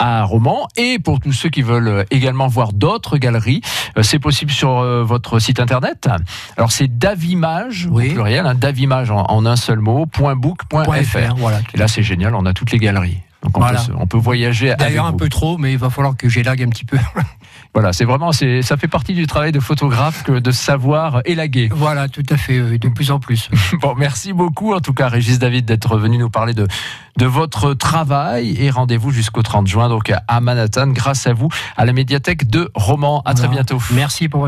à 0.00 0.22
Romans 0.22 0.68
et 0.76 0.98
pour 0.98 1.18
tous 1.18 1.32
ceux 1.32 1.48
qui 1.48 1.62
veulent 1.62 2.04
également 2.12 2.46
voir 2.46 2.72
d'autres 2.72 3.18
galeries, 3.18 3.62
c'est 4.02 4.20
possible 4.20 4.52
sur 4.52 4.80
votre 5.04 5.40
site 5.40 5.58
internet. 5.58 6.08
Alors 6.56 6.70
c'est 6.70 6.98
davimage 6.98 7.88
oui. 7.90 8.10
au 8.10 8.12
pluriel, 8.12 8.46
hein, 8.46 8.54
davimage 8.54 9.10
en, 9.10 9.44
un 9.44 9.56
seul 9.56 9.80
mot, 9.80 10.06
.book.fr. 10.06 11.34
Voilà, 11.36 11.60
et 11.74 11.76
là 11.76 11.88
c'est 11.88 12.04
génial, 12.04 12.36
on 12.36 12.46
a 12.46 12.52
toutes 12.52 12.70
les 12.70 12.78
galeries. 12.78 13.18
Donc 13.42 13.56
on, 13.56 14.06
peut, 14.06 14.18
voyager. 14.18 14.74
D'ailleurs 14.76 15.06
un 15.06 15.12
peu 15.12 15.28
trop, 15.28 15.58
mais 15.58 15.72
il 15.72 15.78
va 15.78 15.90
falloir 15.90 16.16
que 16.16 16.28
j'élague 16.28 16.60
un 16.62 16.68
petit 16.68 16.84
peu. 16.84 16.98
voilà, 17.74 17.92
c'est 17.92 18.04
vraiment, 18.04 18.32
ça 18.32 18.76
fait 18.76 18.88
partie 18.88 19.14
du 19.14 19.28
travail 19.28 19.52
de 19.52 19.60
photographe 19.60 20.24
que 20.24 20.40
de 20.40 20.50
savoir 20.50 21.22
élaguer. 21.24 21.68
Voilà, 21.72 22.08
tout 22.08 22.24
à 22.30 22.36
fait, 22.36 22.78
de 22.78 22.88
plus 22.88 23.12
en 23.12 23.20
plus. 23.20 23.48
bon, 23.80 23.94
merci 23.96 24.32
beaucoup 24.32 24.74
en 24.74 24.80
tout 24.80 24.92
cas, 24.92 25.08
Régis 25.08 25.38
David, 25.38 25.66
d'être 25.66 25.98
venu 25.98 26.18
nous 26.18 26.30
parler 26.30 26.52
de, 26.52 26.66
de 27.16 27.26
votre 27.26 27.74
travail 27.74 28.56
et 28.60 28.70
rendez-vous 28.70 29.12
jusqu'au 29.12 29.42
30 29.42 29.68
juin 29.68 29.88
donc 29.88 30.12
à 30.26 30.40
Manhattan, 30.40 30.88
grâce 30.88 31.26
à 31.28 31.32
vous, 31.32 31.48
à 31.76 31.84
la 31.84 31.92
médiathèque 31.92 32.48
de 32.50 32.70
Romans. 32.74 33.22
À 33.24 33.34
très 33.34 33.48
bientôt. 33.48 33.78
Merci 33.92 34.28
pour 34.28 34.40
votre 34.40 34.46